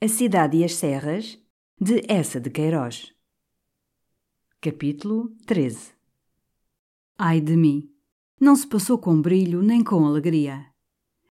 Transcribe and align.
A 0.00 0.06
Cidade 0.06 0.56
e 0.56 0.62
as 0.62 0.76
Serras, 0.76 1.36
de 1.80 2.04
Essa 2.06 2.40
de 2.40 2.50
Queiroz. 2.50 3.12
Capítulo 4.60 5.32
13 5.44 5.90
Ai 7.18 7.40
de 7.40 7.56
mim! 7.56 7.90
Não 8.40 8.54
se 8.54 8.64
passou 8.64 8.96
com 8.96 9.20
brilho 9.20 9.60
nem 9.60 9.82
com 9.82 10.06
alegria. 10.06 10.66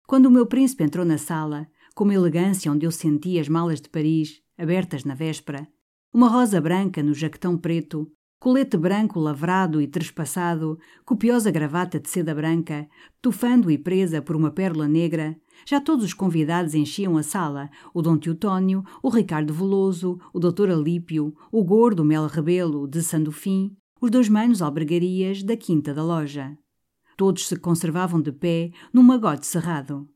Quando 0.06 0.28
o 0.28 0.32
meu 0.32 0.46
príncipe 0.46 0.84
entrou 0.84 1.04
na 1.04 1.18
sala, 1.18 1.68
com 1.96 2.04
uma 2.04 2.14
elegância 2.14 2.72
onde 2.72 2.86
eu 2.86 2.92
senti 2.92 3.40
as 3.40 3.50
malas 3.50 3.82
de 3.82 3.90
Paris, 3.90 4.44
abertas 4.56 5.06
na 5.06 5.16
véspera, 5.16 5.68
uma 6.14 6.30
rosa 6.30 6.62
branca 6.62 7.02
no 7.02 7.16
jaquetão 7.16 7.58
preto, 7.58 8.12
colete 8.40 8.78
branco 8.78 9.20
lavrado 9.20 9.82
e 9.82 9.88
trespassado, 9.88 10.78
copiosa 11.04 11.50
gravata 11.50 12.00
de 12.00 12.08
seda 12.08 12.36
branca, 12.36 12.88
tufando 13.24 13.72
e 13.72 13.78
presa 13.80 14.22
por 14.22 14.36
uma 14.36 14.52
pérola 14.52 14.88
negra, 14.88 15.36
já 15.66 15.80
todos 15.80 16.06
os 16.06 16.14
convidados 16.14 16.74
enchiam 16.74 17.18
a 17.18 17.24
sala, 17.24 17.70
o 17.94 18.02
Dom 18.02 18.18
Teotónio, 18.18 18.84
o 19.02 19.10
Ricardo 19.10 19.54
Veloso, 19.54 20.20
o 20.34 20.40
Doutor 20.40 20.70
Alípio, 20.70 21.34
o 21.52 21.64
gordo 21.64 22.04
Mel 22.04 22.28
Rebelo, 22.28 22.88
de 22.88 23.02
Sandofim, 23.02 23.76
os 24.02 24.10
dois 24.10 24.28
manos 24.28 24.62
albergarias 24.62 25.44
da 25.44 25.56
quinta 25.56 25.94
da 25.94 26.04
loja. 26.04 26.58
Todos 27.16 27.48
se 27.48 27.56
conservavam 27.56 28.20
de 28.20 28.32
pé, 28.32 28.72
num 28.92 29.04
magote 29.04 29.46
cerrado. 29.46 30.10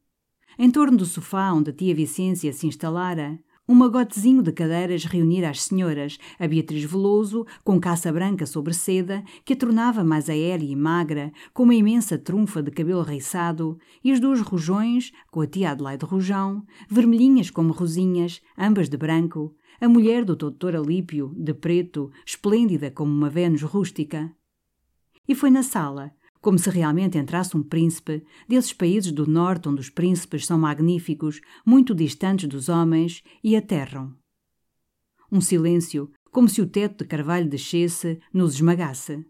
Em 0.58 0.72
torno 0.72 0.98
do 0.98 1.06
sofá 1.06 1.52
onde 1.52 1.70
a 1.70 1.74
tia 1.74 1.94
Vicência 1.94 2.52
se 2.54 2.66
instalara, 2.66 3.38
um 3.68 3.74
magotezinho 3.74 4.44
de 4.44 4.52
cadeiras 4.52 5.06
reunir 5.06 5.44
as 5.44 5.64
senhoras, 5.64 6.20
a 6.40 6.48
Beatriz 6.48 6.84
Veloso, 6.84 7.46
com 7.64 7.80
caça 7.80 8.14
branca 8.14 8.46
sobre 8.46 8.74
seda, 8.74 9.24
que 9.44 9.54
a 9.54 9.56
tornava 9.56 10.04
mais 10.04 10.30
aérea 10.30 10.66
e 10.66 10.76
magra, 10.76 11.32
com 11.54 11.64
uma 11.64 11.74
imensa 11.74 12.18
trunfa 12.18 12.62
de 12.62 12.70
cabelo 12.70 13.02
reiçado, 13.02 13.80
e 14.04 14.12
as 14.12 14.20
duas 14.20 14.40
rojões, 14.42 15.12
com 15.32 15.42
a 15.42 15.48
tia 15.48 15.72
Adelaide 15.72 16.06
Rojão, 16.06 16.64
vermelhinhas 16.88 17.50
como 17.50 17.74
rosinhas, 17.74 18.40
ambas 18.58 18.88
de 18.88 18.98
branco, 18.98 19.56
a 19.82 19.90
mulher 19.90 20.24
do 20.24 20.36
doutor 20.36 20.76
Alípio, 20.76 21.34
de 21.36 21.54
preto, 21.54 22.12
esplêndida 22.26 22.92
como 22.92 23.12
uma 23.12 23.30
Vênus 23.30 23.64
rústica. 23.64 24.32
E 25.28 25.34
foi 25.34 25.50
na 25.50 25.64
sala, 25.64 26.14
como 26.46 26.60
se 26.60 26.70
realmente 26.70 27.18
entrasse 27.18 27.58
um 27.58 27.64
príncipe, 27.64 28.24
desses 28.48 28.72
países 28.72 29.12
do 29.12 29.26
norte 29.26 29.68
onde 29.68 29.82
os 29.82 29.90
príncipes 29.90 30.46
são 30.46 30.60
magníficos, 30.60 31.42
muito 31.66 31.96
distantes 31.96 32.48
dos 32.48 32.70
homens, 32.70 33.24
e 33.44 33.56
aterram. 33.56 34.14
Um 35.32 35.42
silêncio, 35.42 36.12
como 36.32 36.48
se 36.48 36.62
o 36.62 36.68
teto 36.68 37.04
de 37.04 37.10
carvalho 37.10 37.50
descesse, 37.50 38.20
nos 38.32 38.54
esmagasse. 38.54 39.26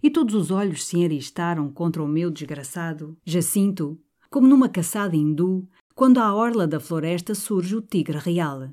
E 0.00 0.08
todos 0.08 0.36
os 0.36 0.52
olhos 0.52 0.84
se 0.84 0.96
enristaram 0.98 1.68
contra 1.68 2.00
o 2.00 2.06
meu 2.06 2.30
desgraçado 2.30 3.18
Jacinto, 3.24 4.00
como 4.30 4.46
numa 4.46 4.68
caçada 4.68 5.16
hindu, 5.16 5.68
quando 5.96 6.18
à 6.18 6.32
orla 6.32 6.64
da 6.64 6.78
floresta 6.78 7.34
surge 7.34 7.74
o 7.74 7.82
tigre 7.82 8.18
real. 8.18 8.70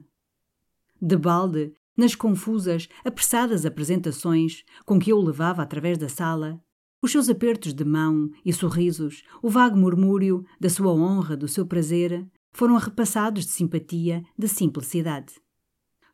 De 1.01 1.17
balde, 1.17 1.73
nas 1.97 2.13
confusas, 2.13 2.87
apressadas 3.03 3.65
apresentações 3.65 4.63
com 4.85 4.99
que 4.99 5.11
eu 5.11 5.17
o 5.17 5.23
levava 5.23 5.63
através 5.63 5.97
da 5.97 6.07
sala, 6.07 6.62
os 7.03 7.11
seus 7.11 7.27
apertos 7.27 7.73
de 7.73 7.83
mão 7.83 8.31
e 8.45 8.53
sorrisos, 8.53 9.23
o 9.41 9.49
vago 9.49 9.75
murmúrio 9.75 10.45
da 10.57 10.69
sua 10.69 10.93
honra, 10.93 11.35
do 11.35 11.49
seu 11.49 11.65
prazer, 11.65 12.25
foram 12.53 12.77
repassados 12.77 13.45
de 13.45 13.51
simpatia, 13.51 14.23
de 14.39 14.47
simplicidade. 14.47 15.33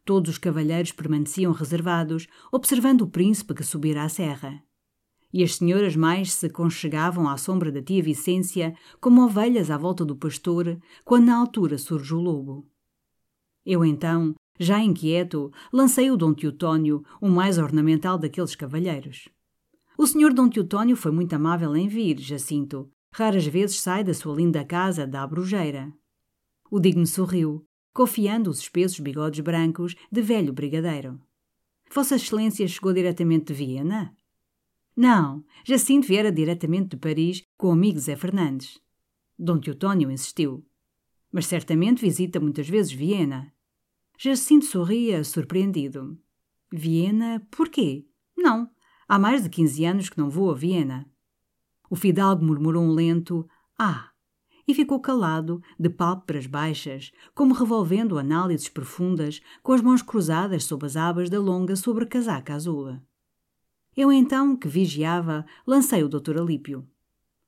Todos 0.04 0.32
os 0.32 0.38
cavalheiros 0.40 0.92
permaneciam 0.92 1.52
reservados, 1.52 2.26
observando 2.52 3.04
o 3.04 3.08
príncipe 3.08 3.54
que 3.54 3.64
subira 3.64 4.02
a 4.02 4.10
serra. 4.10 4.64
E 5.32 5.44
as 5.44 5.58
senhoras 5.58 5.96
mais 5.96 6.34
se 6.34 6.50
conchegavam 6.50 7.30
à 7.30 7.38
sombra 7.38 7.72
da 7.72 7.84
tia 7.84 8.02
Vicência, 8.02 8.74
como 9.00 9.24
ovelhas 9.24 9.70
à 9.70 9.78
volta 9.78 10.04
do 10.04 10.16
pastor, 10.16 10.76
quando 11.06 11.26
na 11.26 11.38
altura 11.38 11.78
surge 11.78 12.16
o 12.16 12.20
lobo. 12.20 12.68
Eu 13.64 13.86
então, 13.86 14.34
já 14.60 14.80
inquieto, 14.80 15.52
lancei 15.72 16.10
o 16.10 16.18
Dom 16.18 16.34
Teotónio, 16.34 17.04
o 17.22 17.30
mais 17.30 17.60
ornamental 17.60 18.18
daqueles 18.18 18.56
cavalheiros. 18.56 19.30
O 20.00 20.08
senhor 20.08 20.34
Dom 20.34 20.48
Teotónio 20.48 20.96
foi 20.96 21.12
muito 21.12 21.34
amável 21.34 21.76
em 21.76 21.86
vir, 21.86 22.18
Jacinto. 22.20 22.90
Raras 23.12 23.46
vezes 23.46 23.82
sai 23.82 24.02
da 24.02 24.14
sua 24.14 24.34
linda 24.34 24.64
casa 24.64 25.06
da 25.06 25.22
Abrujeira. 25.24 25.92
O 26.72 26.80
digno 26.80 27.06
sorriu, 27.06 27.68
confiando 27.94 28.50
os 28.50 28.60
espessos 28.60 29.02
bigodes 29.02 29.42
brancos 29.42 29.98
de 30.10 30.22
velho 30.22 30.54
brigadeiro. 30.54 31.20
Vossa 31.94 32.16
Excelência 32.16 32.66
chegou 32.66 32.94
diretamente 32.94 33.48
de 33.48 33.54
Viena? 33.54 34.16
Não, 34.96 35.44
Jacinto 35.66 36.08
viera 36.08 36.32
diretamente 36.32 36.92
de 36.92 36.98
Paris 36.98 37.44
com 37.58 37.68
o 37.68 37.72
amigo 37.74 38.00
Zé 38.00 38.16
Fernandes. 38.16 38.80
Dom 39.38 39.60
Teotónio 39.60 40.10
insistiu. 40.10 40.66
Mas 41.30 41.46
certamente 41.46 42.00
visita 42.00 42.40
muitas 42.40 42.70
vezes 42.70 42.94
Viena. 42.94 43.54
Jacinto 44.18 44.64
sorria, 44.64 45.26
surpreendido. 45.26 46.18
Viena, 46.72 47.46
por 47.52 47.68
quê? 47.68 48.06
Não, 48.38 48.70
Há 49.12 49.18
mais 49.18 49.42
de 49.42 49.50
quinze 49.50 49.86
anos 49.86 50.08
que 50.08 50.20
não 50.20 50.30
vou 50.30 50.52
a 50.52 50.54
Viena. 50.54 51.04
O 51.90 51.96
fidalgo 51.96 52.46
murmurou 52.46 52.84
um 52.84 52.92
lento 52.92 53.50
Ah! 53.76 54.12
e 54.68 54.74
ficou 54.76 55.00
calado, 55.00 55.64
de 55.80 55.90
pálpebras 55.90 56.46
baixas, 56.46 57.12
como 57.34 57.56
revolvendo 57.56 58.20
análises 58.20 58.70
profundas, 58.70 59.42
com 59.64 59.74
as 59.74 59.82
mãos 59.82 60.04
cruzadas 60.04 60.66
sob 60.66 60.86
as 60.86 60.96
abas 60.96 61.28
da 61.28 61.40
longa 61.40 61.76
sobrecasaca 61.76 62.54
azul. 62.54 63.00
Eu 63.98 64.12
então, 64.12 64.56
que 64.56 64.68
vigiava, 64.68 65.44
lancei 65.66 66.04
o 66.04 66.08
doutor 66.08 66.38
Alípio. 66.38 66.88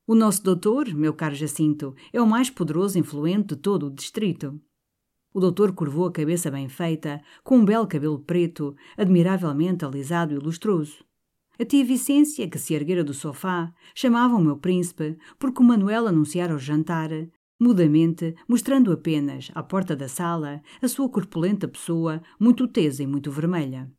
O 0.07 0.15
nosso 0.15 0.41
doutor, 0.43 0.91
meu 0.95 1.13
caro 1.13 1.35
Jacinto, 1.35 1.93
é 2.11 2.19
o 2.19 2.25
mais 2.25 2.49
poderoso 2.49 2.97
influente 2.97 3.49
de 3.49 3.57
todo 3.57 3.85
o 3.85 3.91
distrito. 3.91 4.59
O 5.31 5.39
doutor 5.39 5.73
curvou 5.73 6.07
a 6.07 6.11
cabeça 6.11 6.49
bem 6.49 6.67
feita, 6.67 7.21
com 7.43 7.59
um 7.59 7.65
belo 7.65 7.85
cabelo 7.85 8.17
preto, 8.17 8.75
admiravelmente 8.97 9.85
alisado 9.85 10.33
e 10.33 10.39
lustroso. 10.39 11.05
A 11.61 11.63
tia 11.63 11.85
Vicência, 11.85 12.49
que 12.49 12.57
se 12.57 12.73
erguera 12.73 13.03
do 13.03 13.13
sofá, 13.13 13.71
chamava 13.93 14.35
o 14.35 14.41
meu 14.41 14.57
príncipe, 14.57 15.15
porque 15.37 15.61
o 15.61 15.63
Manuel 15.63 16.07
anunciara 16.07 16.55
o 16.55 16.57
jantar, 16.57 17.11
mudamente, 17.59 18.33
mostrando 18.47 18.91
apenas, 18.91 19.51
à 19.53 19.61
porta 19.61 19.95
da 19.95 20.07
sala, 20.07 20.63
a 20.81 20.87
sua 20.87 21.07
corpulenta 21.07 21.67
pessoa, 21.67 22.19
muito 22.39 22.67
tesa 22.67 23.03
e 23.03 23.05
muito 23.05 23.29
vermelha. 23.29 23.91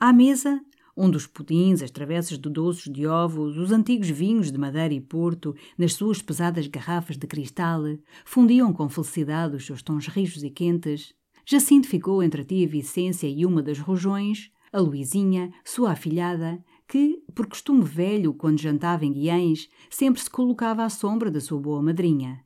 À 0.00 0.10
mesa, 0.10 0.58
onde 0.96 1.18
os 1.18 1.26
pudins, 1.26 1.82
as 1.82 1.90
travessas 1.90 2.38
de 2.38 2.48
doces 2.48 2.90
de 2.90 3.06
ovos, 3.06 3.58
os 3.58 3.70
antigos 3.70 4.08
vinhos 4.08 4.50
de 4.50 4.56
madeira 4.56 4.94
e 4.94 5.02
porto, 5.02 5.54
nas 5.76 5.92
suas 5.92 6.22
pesadas 6.22 6.66
garrafas 6.66 7.18
de 7.18 7.26
cristal, 7.26 7.82
fundiam 8.24 8.72
com 8.72 8.88
felicidade 8.88 9.54
os 9.54 9.66
seus 9.66 9.82
tons 9.82 10.06
rijos 10.06 10.42
e 10.42 10.48
quentes, 10.48 11.14
Jacinto 11.46 11.86
ficou 11.86 12.22
entre 12.22 12.40
a 12.40 12.44
tia 12.44 12.66
Vicência 12.66 13.28
e 13.28 13.44
uma 13.44 13.62
das 13.62 13.78
rojões, 13.78 14.50
a 14.74 14.80
Luizinha, 14.80 15.50
sua 15.64 15.92
afilhada, 15.92 16.62
que, 16.86 17.22
por 17.34 17.46
costume 17.46 17.82
velho, 17.82 18.34
quando 18.34 18.60
jantava 18.60 19.06
em 19.06 19.12
Guiães, 19.12 19.68
sempre 19.88 20.20
se 20.20 20.28
colocava 20.28 20.84
à 20.84 20.90
sombra 20.90 21.30
da 21.30 21.40
sua 21.40 21.58
boa 21.58 21.82
madrinha. 21.82 22.44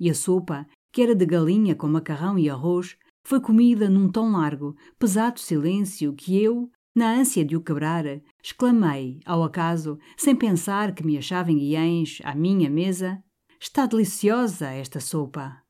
E 0.00 0.10
a 0.10 0.14
sopa, 0.14 0.66
que 0.90 1.02
era 1.02 1.14
de 1.14 1.26
galinha 1.26 1.74
com 1.74 1.86
macarrão 1.86 2.38
e 2.38 2.50
arroz, 2.50 2.96
foi 3.22 3.40
comida 3.40 3.88
num 3.88 4.10
tão 4.10 4.32
largo, 4.32 4.74
pesado 4.98 5.38
silêncio 5.38 6.12
que 6.14 6.42
eu, 6.42 6.70
na 6.94 7.12
ânsia 7.12 7.44
de 7.44 7.56
o 7.56 7.60
quebrar, 7.60 8.04
exclamei, 8.42 9.20
ao 9.24 9.44
acaso, 9.44 9.98
sem 10.16 10.34
pensar 10.34 10.94
que 10.94 11.06
me 11.06 11.16
achava 11.16 11.52
em 11.52 11.58
Guiães, 11.58 12.18
à 12.24 12.34
minha 12.34 12.68
mesa, 12.68 13.22
Está 13.60 13.86
deliciosa 13.86 14.70
esta 14.70 15.00
sopa. 15.00 15.60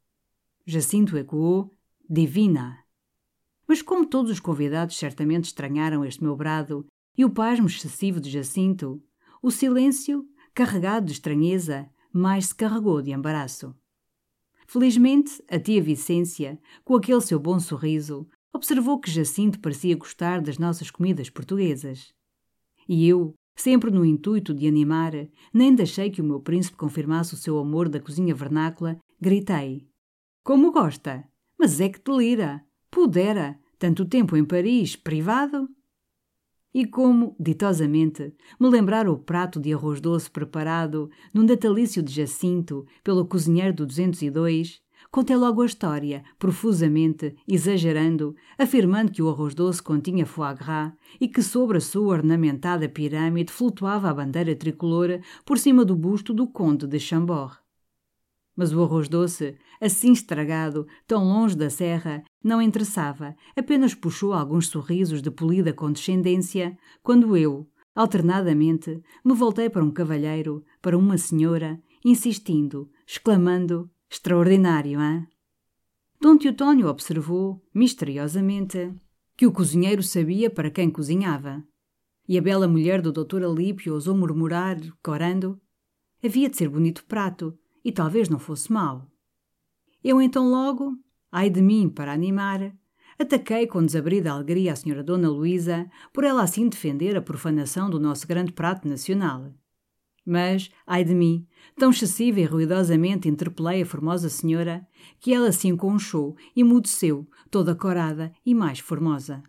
Jacinto 0.67 1.17
ecoou, 1.17 1.75
divina. 2.09 2.85
Mas 3.69 3.83
como 3.83 4.07
todos 4.07 4.33
os 4.33 4.41
convidados 4.41 4.97
certamente 4.97 5.45
estranharam 5.45 6.03
este 6.03 6.25
meu 6.25 6.35
brado 6.35 6.87
e 7.17 7.25
o 7.25 7.31
pasmo 7.31 7.67
excessivo 7.67 8.19
de 8.19 8.31
Jacinto, 8.31 9.03
o 9.43 9.51
silêncio, 9.51 10.27
carregado 10.55 11.07
de 11.07 11.13
estranheza, 11.13 11.89
mais 12.11 12.47
se 12.47 12.55
carregou 12.55 13.03
de 13.03 13.13
embaraço. 13.13 13.77
Felizmente, 14.67 15.43
a 15.51 15.59
tia 15.59 15.83
Vicência, 15.83 16.59
com 16.85 16.95
aquele 16.97 17.21
seu 17.21 17.39
bom 17.39 17.61
sorriso, 17.61 18.27
observou 18.53 18.99
que 18.99 19.11
Jacinto 19.11 19.61
parecia 19.61 19.97
gostar 19.97 20.41
das 20.41 20.59
nossas 20.59 20.91
comidas 20.91 21.29
portuguesas. 21.29 22.13
E 22.89 23.07
eu, 23.07 23.35
sempre 23.57 23.91
no 23.91 24.05
intuito 24.05 24.55
de 24.55 24.67
animar, 24.67 25.13
nem 25.53 25.75
deixei 25.75 26.11
que 26.11 26.23
o 26.23 26.25
meu 26.25 26.41
príncipe 26.41 26.77
confirmasse 26.77 27.35
o 27.35 27.37
seu 27.37 27.59
amor 27.59 27.89
da 27.89 28.01
cozinha 28.01 28.35
vernácula, 28.35 28.99
gritei: 29.21 29.87
Como 30.43 30.73
gosta! 30.73 31.29
Mas 31.59 31.81
é 31.81 31.89
que 31.89 32.01
delira! 32.01 32.68
Pudera! 32.91 33.59
Tanto 33.79 34.05
tempo 34.05 34.37
em 34.37 34.45
Paris, 34.45 34.97
privado? 34.97 35.69
E 36.75 36.87
como, 36.87 37.37
ditosamente, 37.39 38.35
me 38.59 38.69
lembrar 38.69 39.09
o 39.09 39.19
prato 39.19 39.61
de 39.61 39.73
arroz 39.73 40.01
doce 40.01 40.31
preparado 40.31 41.11
num 41.33 41.45
natalício 41.45 42.03
de 42.03 42.13
Jacinto 42.13 42.87
pelo 43.05 43.27
cozinheiro 43.27 43.75
do 43.75 43.87
202, 43.87 44.81
contei 45.11 45.37
logo 45.37 45.63
a 45.63 45.67
história, 45.67 46.25
profusamente, 46.39 47.35
exagerando, 47.47 48.35
afirmando 48.59 49.13
que 49.13 49.23
o 49.23 49.29
arroz 49.29 49.55
doce 49.55 49.83
continha 49.83 50.27
foie 50.27 50.55
gras 50.55 50.93
e 51.21 51.29
que 51.29 51.43
sobre 51.43 51.79
a 51.79 51.81
sua 51.81 52.09
ornamentada 52.09 52.89
pirâmide 52.89 53.53
flutuava 53.53 54.11
a 54.11 54.15
bandeira 54.15 54.57
tricolor 54.57 55.21
por 55.45 55.57
cima 55.57 55.85
do 55.85 55.95
busto 55.95 56.35
do 56.35 56.47
conde 56.49 56.87
de 56.87 56.99
Chambord. 56.99 57.68
Mas 58.59 58.73
o 58.73 58.83
arroz 58.83 59.09
doce, 59.09 59.57
assim 59.81 60.11
estragado, 60.11 60.85
tão 61.07 61.23
longe 61.23 61.57
da 61.57 61.71
serra, 61.71 62.25
não 62.43 62.61
interessava, 62.61 63.37
apenas 63.57 63.95
puxou 63.95 64.33
alguns 64.33 64.67
sorrisos 64.67 65.23
de 65.23 65.31
polida 65.31 65.73
condescendência, 65.73 66.77
quando 67.01 67.37
eu, 67.37 67.71
alternadamente, 67.95 69.01
me 69.25 69.33
voltei 69.33 69.71
para 69.71 69.85
um 69.85 69.93
cavalheiro, 69.93 70.65
para 70.83 70.99
uma 70.99 71.17
senhora, 71.17 71.81
insistindo, 72.05 72.91
exclamando: 73.07 73.89
Extraordinário, 74.11 75.01
hein? 75.01 75.25
Dom 76.21 76.37
Teotónio 76.37 76.89
observou, 76.89 77.63
misteriosamente, 77.73 78.93
que 79.37 79.47
o 79.47 79.53
cozinheiro 79.53 80.03
sabia 80.03 80.51
para 80.51 80.69
quem 80.69 80.91
cozinhava. 80.91 81.63
E 82.29 82.37
a 82.37 82.43
bela 82.43 82.67
mulher 82.67 83.01
do 83.01 83.13
doutor 83.13 83.45
Alípio 83.45 83.95
ousou 83.95 84.17
murmurar, 84.17 84.81
corando: 85.01 85.61
Havia 86.25 86.51
de 86.51 86.57
ser 86.57 86.69
bonito 86.69 87.05
prato, 87.05 87.57
e 87.89 87.93
talvez 87.93 88.29
não 88.29 88.39
fosse 88.39 88.71
mau. 88.71 89.11
Eu 90.05 90.21
então 90.21 90.51
logo, 90.51 90.93
ai 91.33 91.49
de 91.49 91.63
mim 91.63 91.89
para 91.89 92.13
animar, 92.13 92.71
ataquei 93.19 93.67
com 93.67 93.85
desabrida 93.85 94.31
alegria 94.31 94.75
a 94.75 94.77
senhora 94.77 95.03
Dona 95.03 95.31
Luísa 95.31 95.91
por 96.13 96.23
ela 96.23 96.43
assim 96.43 96.69
defender 96.69 97.17
a 97.17 97.23
profanação 97.23 97.89
do 97.89 97.99
nosso 97.99 98.29
grande 98.29 98.53
prato 98.53 98.87
nacional. 98.87 99.55
Mas, 100.23 100.69
ai 100.87 101.03
de 101.03 101.15
mim, 101.15 101.47
tão 101.79 101.89
excessiva 101.89 102.41
e 102.41 102.45
ruidosamente 102.45 103.27
interpelei 103.27 103.81
a 103.81 103.87
formosa 103.87 104.29
senhora 104.29 104.87
que 105.19 105.33
ela 105.33 105.51
se 105.51 105.67
enconchou 105.67 106.37
e 106.55 106.63
mudeceu, 106.63 107.27
toda 107.51 107.75
corada 107.75 108.31
e 108.45 108.55
mais 108.55 108.81
formosa 108.81 109.43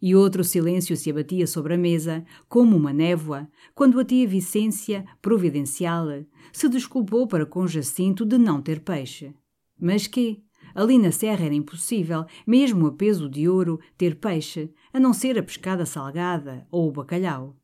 e 0.00 0.14
outro 0.14 0.44
silêncio 0.44 0.96
se 0.96 1.10
abatia 1.10 1.46
sobre 1.46 1.74
a 1.74 1.78
mesa, 1.78 2.24
como 2.48 2.76
uma 2.76 2.92
névoa, 2.92 3.48
quando 3.74 3.98
a 3.98 4.04
tia 4.04 4.26
Vicência, 4.26 5.04
providencial, 5.20 6.06
se 6.52 6.68
desculpou 6.68 7.26
para 7.26 7.46
com 7.46 7.66
Jacinto 7.66 8.24
de 8.24 8.38
não 8.38 8.60
ter 8.60 8.80
peixe. 8.80 9.34
Mas 9.78 10.06
que? 10.06 10.42
Ali 10.74 10.98
na 10.98 11.10
serra 11.10 11.46
era 11.46 11.54
impossível, 11.54 12.26
mesmo 12.46 12.86
a 12.86 12.92
peso 12.92 13.28
de 13.28 13.48
ouro, 13.48 13.80
ter 13.96 14.16
peixe, 14.16 14.70
a 14.92 15.00
não 15.00 15.12
ser 15.12 15.38
a 15.38 15.42
pescada 15.42 15.86
salgada 15.86 16.66
ou 16.70 16.88
o 16.88 16.92
bacalhau. 16.92 17.56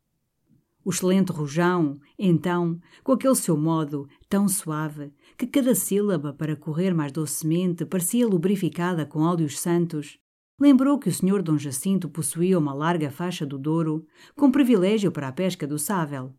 O 0.84 0.90
excelente 0.90 1.30
rojão, 1.30 2.00
então, 2.18 2.80
com 3.04 3.12
aquele 3.12 3.36
seu 3.36 3.56
modo 3.56 4.08
tão 4.28 4.48
suave, 4.48 5.12
que 5.36 5.46
cada 5.46 5.74
sílaba, 5.74 6.32
para 6.32 6.56
correr 6.56 6.92
mais 6.92 7.12
docemente, 7.12 7.84
parecia 7.84 8.26
lubrificada 8.26 9.06
com 9.06 9.20
óleos 9.20 9.60
santos, 9.60 10.18
lembrou 10.58 10.98
que 10.98 11.08
o 11.08 11.12
senhor 11.12 11.42
Dom 11.42 11.58
Jacinto 11.58 12.08
possuía 12.08 12.58
uma 12.58 12.72
larga 12.72 13.10
faixa 13.10 13.44
do 13.44 13.58
Douro, 13.58 14.06
com 14.36 14.50
privilégio 14.50 15.10
para 15.10 15.28
a 15.28 15.32
pesca 15.32 15.66
do 15.66 15.78
sável. 15.78 16.34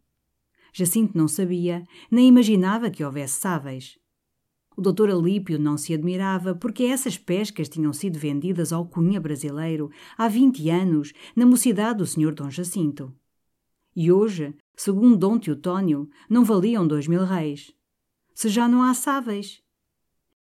Jacinto 0.74 1.18
não 1.18 1.27
sabia, 1.27 1.83
nem 2.10 2.27
imaginava 2.27 2.89
que 2.89 3.04
houvesse 3.04 3.39
sáveis. 3.39 3.98
O 4.75 4.81
doutor 4.81 5.12
Alípio 5.12 5.60
não 5.60 5.77
se 5.77 5.94
admirava 5.94 6.56
porque 6.56 6.86
essas 6.86 7.15
pescas 7.15 7.69
tinham 7.69 7.94
sido 7.94 8.18
vendidas 8.18 8.74
ao 8.74 8.88
cunha 8.88 9.21
brasileiro 9.21 9.92
há 10.18 10.27
vinte 10.27 10.68
anos 10.69 11.13
na 11.36 11.45
mocidade 11.45 12.00
do 12.00 12.07
senhor 12.07 12.33
Dom 12.33 12.50
Jacinto. 12.50 13.13
E 13.95 14.12
hoje, 14.12 14.56
segundo 14.75 15.15
Dom 15.15 15.38
Teotónio, 15.38 16.10
não 16.27 16.44
valiam 16.44 16.88
dois 16.88 17.07
mil 17.07 17.24
reis. 17.24 17.71
Se 18.33 18.50
já 18.50 18.68
não 18.68 18.81
há 18.81 18.95
sáveis, 18.95 19.62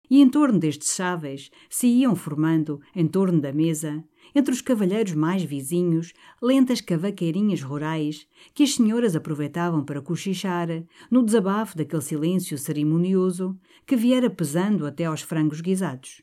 e 0.09 0.21
em 0.21 0.29
torno 0.29 0.59
destes 0.59 0.95
cháveis 0.95 1.49
se 1.69 1.87
iam 1.87 2.15
formando, 2.15 2.81
em 2.95 3.07
torno 3.07 3.39
da 3.39 3.51
mesa, 3.51 4.03
entre 4.35 4.53
os 4.53 4.61
cavalheiros 4.61 5.13
mais 5.13 5.43
vizinhos, 5.43 6.13
lentas 6.41 6.81
cavaqueirinhas 6.81 7.61
rurais 7.61 8.27
que 8.53 8.63
as 8.63 8.75
senhoras 8.75 9.15
aproveitavam 9.15 9.83
para 9.83 10.01
cochichar, 10.01 10.67
no 11.09 11.23
desabafo 11.23 11.77
daquele 11.77 12.01
silêncio 12.01 12.57
cerimonioso 12.57 13.57
que 13.85 13.95
viera 13.95 14.29
pesando 14.29 14.85
até 14.85 15.05
aos 15.05 15.21
frangos 15.21 15.61
guisados. 15.61 16.21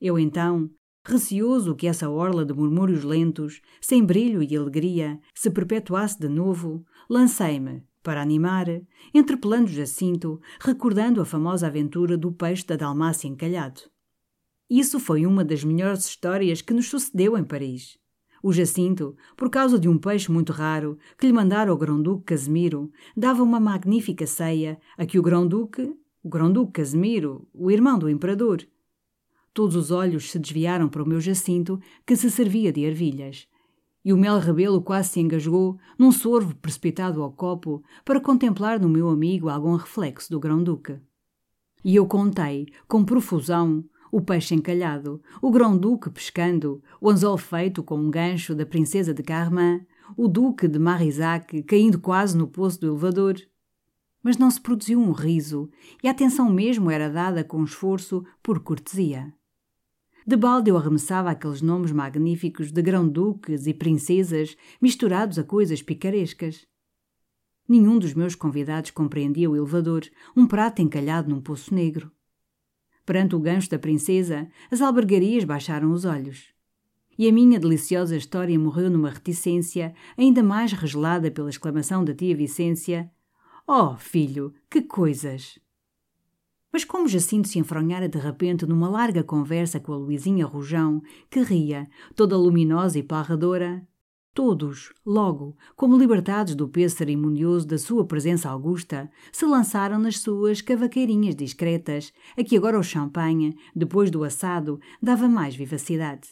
Eu 0.00 0.18
então, 0.18 0.70
receoso 1.04 1.74
que 1.74 1.86
essa 1.86 2.08
orla 2.08 2.44
de 2.44 2.54
murmúrios 2.54 3.04
lentos, 3.04 3.60
sem 3.80 4.04
brilho 4.04 4.42
e 4.42 4.56
alegria, 4.56 5.20
se 5.34 5.50
perpetuasse 5.50 6.18
de 6.18 6.28
novo, 6.28 6.84
lancei-me, 7.08 7.82
para 8.04 8.22
animar, 8.22 8.66
entrepelando 9.12 9.66
Jacinto, 9.66 10.40
recordando 10.60 11.20
a 11.20 11.24
famosa 11.24 11.66
aventura 11.66 12.16
do 12.16 12.30
peixe 12.30 12.64
da 12.64 12.76
Dalmácia 12.76 13.26
encalhado. 13.26 13.80
Isso 14.70 15.00
foi 15.00 15.26
uma 15.26 15.44
das 15.44 15.64
melhores 15.64 16.06
histórias 16.06 16.60
que 16.60 16.74
nos 16.74 16.88
sucedeu 16.88 17.36
em 17.36 17.42
Paris. 17.42 17.98
O 18.42 18.52
Jacinto, 18.52 19.16
por 19.36 19.48
causa 19.48 19.78
de 19.78 19.88
um 19.88 19.96
peixe 19.96 20.30
muito 20.30 20.52
raro 20.52 20.98
que 21.18 21.26
lhe 21.26 21.32
mandara 21.32 21.72
o 21.72 21.78
Grão-Duque 21.78 22.26
Casimiro, 22.26 22.92
dava 23.16 23.42
uma 23.42 23.58
magnífica 23.58 24.26
ceia 24.26 24.78
a 24.98 25.06
que 25.06 25.18
o 25.18 25.22
Grão-Duque, 25.22 25.96
o 26.22 26.28
Grão-Duque 26.28 26.72
Casimiro, 26.72 27.48
o 27.54 27.70
irmão 27.70 27.98
do 27.98 28.10
imperador. 28.10 28.66
Todos 29.54 29.76
os 29.76 29.90
olhos 29.90 30.30
se 30.30 30.38
desviaram 30.38 30.90
para 30.90 31.02
o 31.02 31.08
meu 31.08 31.22
Jacinto, 31.22 31.80
que 32.06 32.16
se 32.16 32.30
servia 32.30 32.70
de 32.70 32.82
ervilhas, 32.82 33.48
e 34.04 34.12
o 34.12 34.16
mel 34.16 34.38
rebelo 34.38 34.82
quase 34.82 35.08
se 35.08 35.20
engasgou 35.20 35.78
num 35.98 36.12
sorvo 36.12 36.54
precipitado 36.56 37.22
ao 37.22 37.32
copo 37.32 37.82
para 38.04 38.20
contemplar 38.20 38.78
no 38.78 38.88
meu 38.88 39.08
amigo 39.08 39.48
algum 39.48 39.74
reflexo 39.76 40.30
do 40.30 40.38
grão-duque. 40.38 40.98
E 41.82 41.96
eu 41.96 42.06
contei, 42.06 42.66
com 42.86 43.04
profusão, 43.04 43.84
o 44.12 44.20
peixe 44.20 44.54
encalhado, 44.54 45.20
o 45.42 45.50
grão-duque 45.50 46.10
pescando, 46.10 46.82
o 47.00 47.10
anzol 47.10 47.36
feito 47.36 47.82
com 47.82 47.96
um 47.96 48.10
gancho 48.10 48.54
da 48.54 48.64
princesa 48.64 49.12
de 49.12 49.22
Carmin, 49.22 49.84
o 50.16 50.28
duque 50.28 50.68
de 50.68 50.78
Marisac 50.78 51.62
caindo 51.62 51.98
quase 51.98 52.36
no 52.36 52.46
poço 52.46 52.80
do 52.80 52.86
elevador. 52.86 53.36
Mas 54.22 54.38
não 54.38 54.50
se 54.50 54.60
produziu 54.60 55.00
um 55.00 55.12
riso, 55.12 55.68
e 56.02 56.08
a 56.08 56.10
atenção 56.10 56.48
mesmo 56.50 56.90
era 56.90 57.10
dada 57.10 57.42
com 57.42 57.64
esforço 57.64 58.24
por 58.42 58.60
cortesia. 58.60 59.34
De 60.26 60.36
balde 60.36 60.70
eu 60.70 60.78
arremessava 60.78 61.30
aqueles 61.30 61.60
nomes 61.60 61.92
magníficos 61.92 62.72
de 62.72 62.80
grão-duques 62.80 63.66
e 63.66 63.74
princesas 63.74 64.56
misturados 64.80 65.38
a 65.38 65.44
coisas 65.44 65.82
picarescas. 65.82 66.66
Nenhum 67.68 67.98
dos 67.98 68.14
meus 68.14 68.34
convidados 68.34 68.90
compreendia 68.90 69.50
o 69.50 69.56
elevador, 69.56 70.02
um 70.34 70.46
prato 70.46 70.80
encalhado 70.80 71.28
num 71.28 71.42
poço 71.42 71.74
negro. 71.74 72.10
Perante 73.04 73.36
o 73.36 73.38
gancho 73.38 73.68
da 73.68 73.78
princesa, 73.78 74.48
as 74.70 74.80
albergarias 74.80 75.44
baixaram 75.44 75.92
os 75.92 76.06
olhos. 76.06 76.54
E 77.18 77.28
a 77.28 77.32
minha 77.32 77.60
deliciosa 77.60 78.16
história 78.16 78.58
morreu 78.58 78.90
numa 78.90 79.10
reticência 79.10 79.94
ainda 80.16 80.42
mais 80.42 80.72
regelada 80.72 81.30
pela 81.30 81.50
exclamação 81.50 82.02
da 82.02 82.14
tia 82.14 82.34
Vicência: 82.34 83.10
Oh, 83.68 83.94
filho, 83.96 84.54
que 84.70 84.80
coisas! 84.80 85.58
Mas 86.74 86.84
como 86.84 87.06
Jacinto 87.06 87.46
se 87.46 87.60
enfronhara 87.60 88.08
de 88.08 88.18
repente 88.18 88.66
numa 88.66 88.88
larga 88.88 89.22
conversa 89.22 89.78
com 89.78 89.92
a 89.92 89.96
Luizinha 89.96 90.44
Rojão, 90.44 91.00
que 91.30 91.40
ria, 91.40 91.88
toda 92.16 92.36
luminosa 92.36 92.98
e 92.98 93.02
parradora, 93.04 93.86
todos, 94.34 94.92
logo, 95.06 95.56
como 95.76 95.96
libertados 95.96 96.56
do 96.56 96.68
peso 96.68 96.96
cerimonioso 96.96 97.64
da 97.64 97.78
sua 97.78 98.04
presença 98.04 98.50
augusta, 98.50 99.08
se 99.30 99.46
lançaram 99.46 100.00
nas 100.00 100.18
suas 100.18 100.60
cavaqueirinhas 100.60 101.36
discretas, 101.36 102.12
a 102.36 102.42
que 102.42 102.56
agora 102.56 102.76
o 102.76 102.82
champanhe, 102.82 103.56
depois 103.72 104.10
do 104.10 104.24
assado, 104.24 104.80
dava 105.00 105.28
mais 105.28 105.54
vivacidade. 105.54 106.30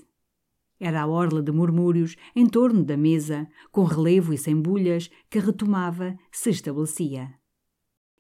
Era 0.80 1.02
a 1.02 1.06
orla 1.06 1.40
de 1.40 1.52
murmúrios 1.52 2.16
em 2.34 2.49
torno 2.49 2.82
da 2.82 2.96
mesa, 2.96 3.46
com 3.70 3.84
relevo 3.84 4.34
e 4.34 4.38
sem 4.38 4.61
bulhas, 4.61 5.08
que 5.30 5.38
retomava, 5.38 6.18
se 6.32 6.50
estabelecia 6.50 7.32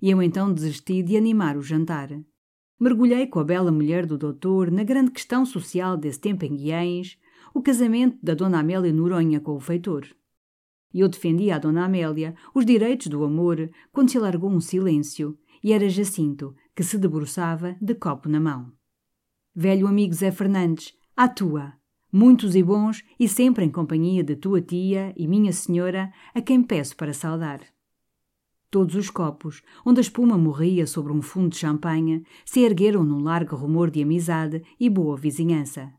e 0.02 0.10
eu 0.10 0.20
então 0.20 0.52
desisti 0.52 1.00
de 1.00 1.16
animar 1.16 1.56
o 1.56 1.62
jantar. 1.62 2.10
Mergulhei 2.78 3.28
com 3.28 3.38
a 3.38 3.44
bela 3.44 3.70
mulher 3.70 4.04
do 4.04 4.18
doutor 4.18 4.68
na 4.68 4.82
grande 4.82 5.12
questão 5.12 5.46
social 5.46 5.96
desse 5.96 6.20
tempo 6.20 6.44
em 6.44 6.56
Guiães, 6.56 7.16
o 7.54 7.62
casamento 7.62 8.18
da 8.20 8.34
Dona 8.34 8.58
Amélia 8.58 8.92
Noronha 8.92 9.40
com 9.40 9.54
o 9.54 9.60
feitor. 9.60 10.04
E 10.92 10.98
eu 10.98 11.08
defendia 11.08 11.54
à 11.54 11.58
Dona 11.60 11.84
Amélia 11.84 12.34
os 12.52 12.66
direitos 12.66 13.06
do 13.06 13.22
amor 13.22 13.70
quando 13.92 14.10
se 14.10 14.18
alargou 14.18 14.50
um 14.50 14.60
silêncio, 14.60 15.38
e 15.62 15.72
era 15.72 15.88
Jacinto 15.88 16.52
que 16.74 16.82
se 16.82 16.98
debruçava 16.98 17.76
de 17.80 17.94
copo 17.94 18.28
na 18.28 18.40
mão. 18.40 18.72
Velho 19.54 19.86
amigo 19.86 20.12
Zé 20.12 20.32
Fernandes, 20.32 20.92
à 21.16 21.28
tua! 21.28 21.74
Muitos 22.10 22.56
e 22.56 22.62
bons, 22.62 23.02
e 23.18 23.26
sempre 23.26 23.64
em 23.64 23.70
companhia 23.70 24.22
de 24.22 24.36
tua 24.36 24.60
tia 24.60 25.14
e 25.16 25.26
minha 25.26 25.52
senhora, 25.52 26.12
a 26.34 26.42
quem 26.42 26.62
peço 26.62 26.94
para 26.94 27.14
saudar. 27.14 27.60
Todos 28.72 28.94
os 28.94 29.10
copos, 29.10 29.60
onde 29.84 30.00
a 30.00 30.00
espuma 30.00 30.38
morria 30.38 30.86
sobre 30.86 31.12
um 31.12 31.20
fundo 31.20 31.50
de 31.50 31.58
champanhe, 31.58 32.24
se 32.42 32.60
ergueram 32.60 33.04
num 33.04 33.22
largo 33.22 33.54
rumor 33.54 33.90
de 33.90 34.02
amizade 34.02 34.62
e 34.80 34.88
boa 34.88 35.14
vizinhança. 35.14 35.92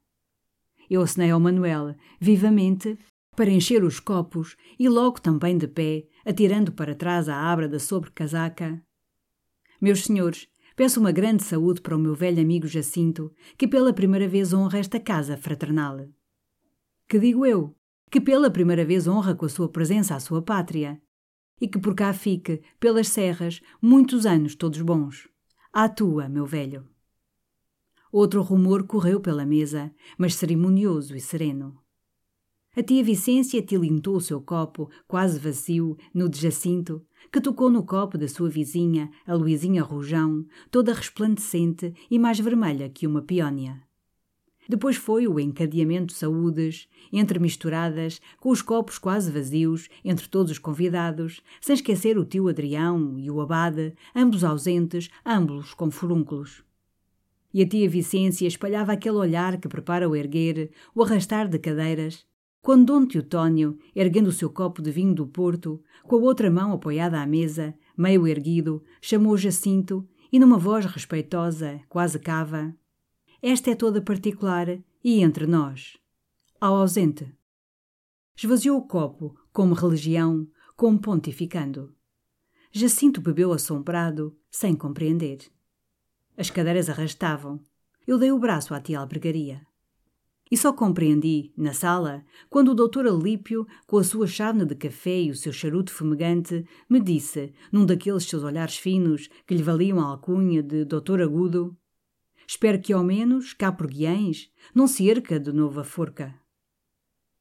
Eu 0.89 1.03
acenei 1.03 1.29
ao 1.29 1.39
Manuel, 1.39 1.95
vivamente, 2.19 2.97
para 3.35 3.51
encher 3.51 3.83
os 3.83 3.99
copos 3.99 4.57
e 4.79 4.89
logo 4.89 5.21
também 5.21 5.55
de 5.55 5.67
pé, 5.67 6.07
atirando 6.25 6.71
para 6.71 6.95
trás 6.95 7.29
a 7.29 7.37
abra 7.37 7.69
da 7.69 7.77
sobrecasaca. 7.77 8.81
Meus 9.79 10.05
senhores, 10.05 10.47
peço 10.75 10.99
uma 10.99 11.11
grande 11.11 11.43
saúde 11.43 11.79
para 11.79 11.95
o 11.95 11.99
meu 11.99 12.15
velho 12.15 12.41
amigo 12.41 12.65
Jacinto, 12.65 13.31
que 13.55 13.67
pela 13.67 13.93
primeira 13.93 14.27
vez 14.27 14.51
honra 14.51 14.79
esta 14.79 14.99
casa 14.99 15.37
fraternal. 15.37 16.07
Que 17.07 17.19
digo 17.19 17.45
eu? 17.45 17.75
Que 18.09 18.19
pela 18.19 18.49
primeira 18.49 18.83
vez 18.83 19.07
honra 19.07 19.35
com 19.35 19.45
a 19.45 19.49
sua 19.49 19.69
presença 19.69 20.15
a 20.15 20.19
sua 20.19 20.41
pátria, 20.41 20.99
e 21.63 21.67
que 21.69 21.79
por 21.79 21.95
cá 21.95 22.11
fique, 22.11 22.61
pelas 22.77 23.07
serras, 23.07 23.61
muitos 23.81 24.25
anos 24.25 24.53
todos 24.53 24.81
bons. 24.81 25.29
À 25.71 25.87
tua, 25.87 26.27
meu 26.27 26.45
velho. 26.45 26.85
Outro 28.11 28.41
rumor 28.41 28.85
correu 28.85 29.21
pela 29.21 29.45
mesa, 29.45 29.89
mas 30.17 30.35
cerimonioso 30.35 31.15
e 31.15 31.21
sereno. 31.21 31.79
A 32.75 32.83
tia 32.83 33.01
Vicência 33.01 33.61
tilintou 33.61 34.17
o 34.17 34.21
seu 34.21 34.41
copo, 34.41 34.89
quase 35.07 35.39
vazio, 35.39 35.95
no 36.13 36.27
de 36.27 36.41
Jacinto, 36.41 37.01
que 37.31 37.39
tocou 37.39 37.69
no 37.69 37.85
copo 37.85 38.17
da 38.17 38.27
sua 38.27 38.49
vizinha, 38.49 39.09
a 39.25 39.33
Luizinha 39.33 39.83
Rojão, 39.83 40.45
toda 40.69 40.93
resplandecente 40.93 41.93
e 42.11 42.19
mais 42.19 42.41
vermelha 42.41 42.89
que 42.89 43.07
uma 43.07 43.21
peónia. 43.21 43.81
Depois 44.67 44.95
foi 44.95 45.27
o 45.27 45.39
encadeamento 45.39 46.07
de 46.07 46.13
saúdes, 46.13 46.87
entremisturadas, 47.11 48.21
com 48.39 48.49
os 48.49 48.61
copos 48.61 48.97
quase 48.97 49.31
vazios, 49.31 49.89
entre 50.03 50.27
todos 50.27 50.51
os 50.51 50.59
convidados, 50.59 51.41
sem 51.59 51.73
esquecer 51.73 52.17
o 52.17 52.25
tio 52.25 52.47
Adrião 52.47 53.19
e 53.19 53.29
o 53.29 53.41
abade, 53.41 53.93
ambos 54.15 54.43
ausentes, 54.43 55.09
ambos 55.25 55.73
com 55.73 55.91
furúnculos. 55.91 56.63
E 57.53 57.61
a 57.61 57.67
tia 57.67 57.87
Vicência 57.89 58.47
espalhava 58.47 58.93
aquele 58.93 59.17
olhar 59.17 59.57
que 59.57 59.67
prepara 59.67 60.09
o 60.09 60.15
erguer, 60.15 60.71
o 60.95 61.03
arrastar 61.03 61.47
de 61.47 61.59
cadeiras, 61.59 62.25
quando 62.63 62.85
Dom 62.85 63.05
Teotónio, 63.05 63.77
erguendo 63.93 64.27
o 64.27 64.31
seu 64.31 64.49
copo 64.49 64.81
de 64.81 64.89
vinho 64.89 65.13
do 65.13 65.27
Porto, 65.27 65.83
com 66.03 66.15
a 66.15 66.19
outra 66.19 66.49
mão 66.49 66.71
apoiada 66.71 67.21
à 67.21 67.27
mesa, 67.27 67.75
meio 67.95 68.25
erguido, 68.25 68.81
chamou 69.01 69.35
Jacinto 69.37 70.07
e, 70.31 70.39
numa 70.39 70.57
voz 70.57 70.85
respeitosa, 70.85 71.81
quase 71.89 72.17
cava, 72.17 72.73
esta 73.45 73.71
é 73.71 73.75
toda 73.75 74.01
particular 74.01 74.69
e 75.03 75.19
entre 75.19 75.45
nós. 75.45 75.97
Ao 76.61 76.75
ausente. 76.75 77.29
Esvaziou 78.37 78.77
o 78.77 78.87
copo, 78.87 79.37
como 79.51 79.73
religião, 79.73 80.47
como 80.77 80.97
pontificando. 80.97 81.93
Jacinto 82.71 83.19
bebeu 83.19 83.51
assombrado, 83.51 84.33
sem 84.49 84.73
compreender. 84.73 85.39
As 86.37 86.49
cadeiras 86.49 86.89
arrastavam. 86.89 87.59
Eu 88.07 88.17
dei 88.17 88.31
o 88.31 88.39
braço 88.39 88.73
à 88.73 88.79
tia 88.79 88.97
albergaria. 88.97 89.61
E 90.49 90.55
só 90.55 90.71
compreendi, 90.71 91.51
na 91.57 91.73
sala, 91.73 92.23
quando 92.49 92.69
o 92.69 92.75
doutor 92.75 93.05
Alípio, 93.05 93.67
com 93.85 93.97
a 93.97 94.05
sua 94.05 94.25
chávena 94.25 94.65
de 94.65 94.75
café 94.75 95.21
e 95.21 95.31
o 95.31 95.35
seu 95.35 95.51
charuto 95.51 95.91
fumegante, 95.91 96.65
me 96.89 97.01
disse, 97.01 97.53
num 97.73 97.85
daqueles 97.85 98.23
seus 98.23 98.41
olhares 98.41 98.77
finos 98.77 99.27
que 99.45 99.53
lhe 99.53 99.63
valiam 99.63 99.99
a 99.99 100.05
alcunha 100.05 100.63
de 100.63 100.85
doutor 100.85 101.21
agudo, 101.21 101.77
Espero 102.53 102.79
que 102.79 102.93
ao 102.93 103.03
menos, 103.03 103.51
cá 103.51 103.71
por 103.71 103.87
Guiães, 103.87 104.47
não 104.75 104.85
se 104.85 105.09
erca 105.09 105.39
de 105.39 105.51
novo 105.51 105.79
a 105.79 105.83
forca. 105.83 106.35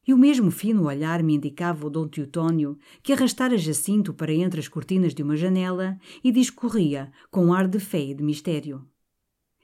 E 0.06 0.14
o 0.14 0.16
mesmo 0.16 0.50
fino 0.50 0.84
olhar 0.84 1.22
me 1.22 1.34
indicava 1.34 1.86
o 1.86 1.90
Dom 1.90 2.08
Teotónio, 2.08 2.78
que 3.02 3.12
arrastara 3.12 3.58
Jacinto 3.58 4.14
para 4.14 4.32
entre 4.32 4.58
as 4.58 4.68
cortinas 4.68 5.14
de 5.14 5.22
uma 5.22 5.36
janela 5.36 5.98
e 6.24 6.32
discorria 6.32 7.12
com 7.30 7.44
um 7.44 7.52
ar 7.52 7.68
de 7.68 7.78
fé 7.78 8.00
e 8.00 8.14
de 8.14 8.22
mistério. 8.22 8.88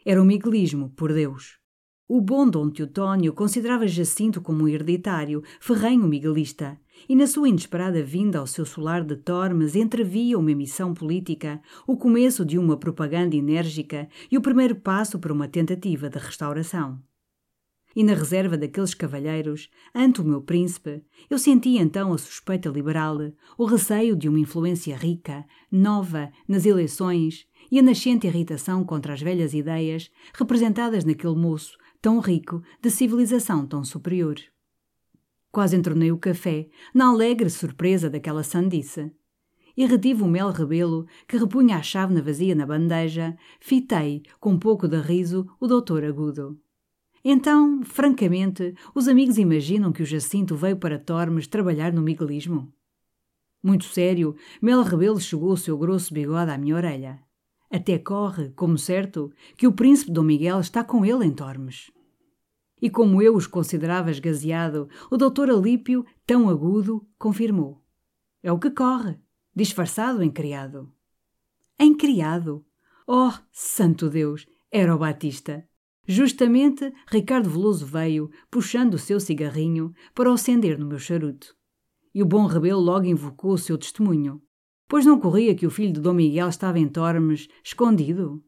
Era 0.05 0.21
um 0.21 0.27
miguelismo, 0.27 0.91
por 0.91 1.15
Deus. 1.15 1.58
O 2.11 2.23
bom 2.23 2.49
Dom 2.49 2.71
Teotónio 2.71 3.35
considerava 3.35 3.87
Jacinto 3.87 4.41
como 4.41 4.65
um 4.65 4.69
hereditário, 4.69 5.43
ferrenho 5.61 6.09
miguelista, 6.09 6.81
e 7.07 7.15
na 7.15 7.27
sua 7.27 7.51
inesperada 7.51 8.03
vinda 8.03 8.39
ao 8.39 8.47
seu 8.47 8.65
solar 8.65 9.05
de 9.05 9.15
Tormes 9.15 9.77
entrevia 9.77 10.39
uma 10.39 10.55
missão 10.55 10.95
política, 10.95 11.61
o 11.87 11.99
começo 11.99 12.47
de 12.47 12.59
uma 12.59 12.79
propaganda 12.79 13.37
enérgica 13.37 14.09
e 14.31 14.39
o 14.39 14.41
primeiro 14.41 14.77
passo 14.77 15.19
para 15.19 15.35
uma 15.35 15.47
tentativa 15.47 16.09
de 16.09 16.19
restauração. 16.19 16.99
E 17.95 18.03
na 18.03 18.15
reserva 18.15 18.57
daqueles 18.57 18.95
cavalheiros, 18.95 19.69
ante 19.95 20.23
o 20.23 20.25
meu 20.25 20.41
príncipe, 20.41 21.03
eu 21.29 21.39
sentia 21.39 21.83
então 21.83 22.15
a 22.15 22.17
suspeita 22.17 22.71
liberal, 22.71 23.19
o 23.59 23.67
receio 23.67 24.17
de 24.17 24.31
uma 24.31 24.41
influência 24.41 24.97
rica, 24.97 25.45
nova, 25.71 26.31
nas 26.49 26.65
eleições, 26.65 27.47
e 27.71 27.79
a 27.79 27.83
nascente 27.83 28.27
irritação 28.27 28.83
contra 28.83 29.13
as 29.13 29.21
velhas 29.21 29.53
ideias 29.53 30.11
representadas 30.33 31.05
naquele 31.05 31.35
moço 31.35 31.77
tão 32.01 32.21
rico, 32.21 32.63
de 32.81 32.91
civilização 32.91 33.67
tão 33.67 33.85
superior. 33.85 34.37
Quase 35.51 35.77
entornei 35.77 36.13
o 36.13 36.19
café, 36.19 36.69
na 36.95 37.09
alegre 37.09 37.51
surpresa 37.51 38.09
daquela 38.09 38.43
sandice. 38.43 39.11
E 39.77 39.87
retive 39.87 40.23
o 40.23 40.29
mel 40.29 40.51
rebelo 40.51 41.07
que 41.27 41.37
repunha 41.37 41.77
a 41.77 41.83
chave 41.83 42.13
na 42.13 42.21
vazia 42.21 42.55
na 42.55 42.67
bandeja, 42.67 43.37
fitei, 43.61 44.23
com 44.41 44.53
um 44.53 44.59
pouco 44.59 44.89
de 44.89 45.01
riso, 45.01 45.49
o 45.61 45.67
doutor 45.67 46.05
agudo. 46.05 46.61
Então, 47.25 47.83
francamente, 47.85 48.75
os 48.95 49.09
amigos 49.09 49.39
imaginam 49.39 49.93
que 49.93 50.03
o 50.03 50.07
Jacinto 50.07 50.57
veio 50.57 50.77
para 50.77 50.99
Tormes 50.99 51.47
trabalhar 51.47 51.93
no 51.93 52.03
miguelismo? 52.03 52.73
Muito 53.63 53.85
sério, 53.85 54.37
Mel 54.63 54.83
Rebelo 54.83 55.21
chegou 55.21 55.53
o 55.53 55.57
seu 55.57 55.77
grosso 55.77 56.15
bigode 56.15 56.51
à 56.51 56.59
minha 56.59 56.77
orelha. 56.77 57.28
Até 57.71 57.99
corre, 57.99 58.51
como 58.51 58.79
certo, 58.79 59.31
que 59.57 59.67
o 59.67 59.73
príncipe 59.73 60.11
Dom 60.11 60.23
Miguel 60.23 60.61
está 60.61 60.83
com 60.83 61.05
ele 61.05 61.25
em 61.25 61.33
Tormes. 61.33 61.91
E 62.81 62.89
como 62.89 63.21
eu 63.21 63.35
os 63.35 63.47
considerava 63.47 64.11
esgazeado, 64.11 64.89
o 65.11 65.17
doutor 65.17 65.51
Alípio, 65.51 66.05
tão 66.27 66.49
agudo, 66.49 67.07
confirmou. 67.19 67.83
É 68.43 68.51
o 68.51 68.59
que 68.59 68.71
corre, 68.71 69.19
disfarçado 69.55 70.23
em 70.23 70.31
criado. 70.31 70.91
Em 71.79 71.95
criado? 71.95 72.65
Oh, 73.07 73.33
santo 73.53 74.09
Deus, 74.09 74.47
era 74.71 74.95
o 74.95 74.99
Batista. 74.99 75.67
Justamente, 76.07 76.91
Ricardo 77.07 77.51
Veloso 77.51 77.85
veio, 77.85 78.31
puxando 78.51 78.95
o 78.95 78.99
seu 78.99 79.21
cigarrinho, 79.21 79.93
para 80.15 80.33
acender 80.33 80.79
no 80.79 80.87
meu 80.87 80.99
charuto. 80.99 81.55
E 82.15 82.23
o 82.23 82.27
bom 82.27 82.47
rebelo 82.47 82.81
logo 82.81 83.05
invocou 83.05 83.53
o 83.53 83.59
seu 83.59 83.77
testemunho. 83.77 84.41
Pois 84.89 85.05
não 85.05 85.21
corria 85.21 85.55
que 85.55 85.67
o 85.67 85.71
filho 85.71 85.93
de 85.93 86.01
Dom 86.01 86.15
Miguel 86.15 86.49
estava 86.49 86.79
em 86.79 86.89
Tormes, 86.89 87.47
escondido? 87.63 88.43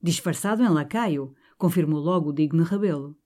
Disfarçado 0.00 0.62
em 0.62 0.68
lacaio, 0.68 1.34
confirmou 1.58 2.00
logo 2.00 2.30
o 2.30 2.32
digno 2.32 2.62
rebelo. 2.62 3.18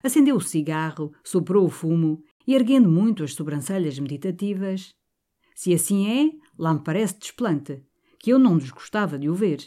Acendeu 0.00 0.36
o 0.36 0.40
cigarro, 0.40 1.12
soprou 1.24 1.66
o 1.66 1.70
fumo 1.70 2.22
e, 2.46 2.54
erguendo 2.54 2.88
muito 2.88 3.24
as 3.24 3.34
sobrancelhas 3.34 3.98
meditativas, 3.98 4.94
se 5.56 5.74
assim 5.74 6.06
é, 6.06 6.30
lá 6.56 6.72
me 6.72 6.84
parece 6.84 7.18
desplante, 7.18 7.82
que 8.20 8.30
eu 8.30 8.38
não 8.38 8.58
desgostava 8.58 9.18
de 9.18 9.28
o 9.28 9.34
ver. 9.34 9.58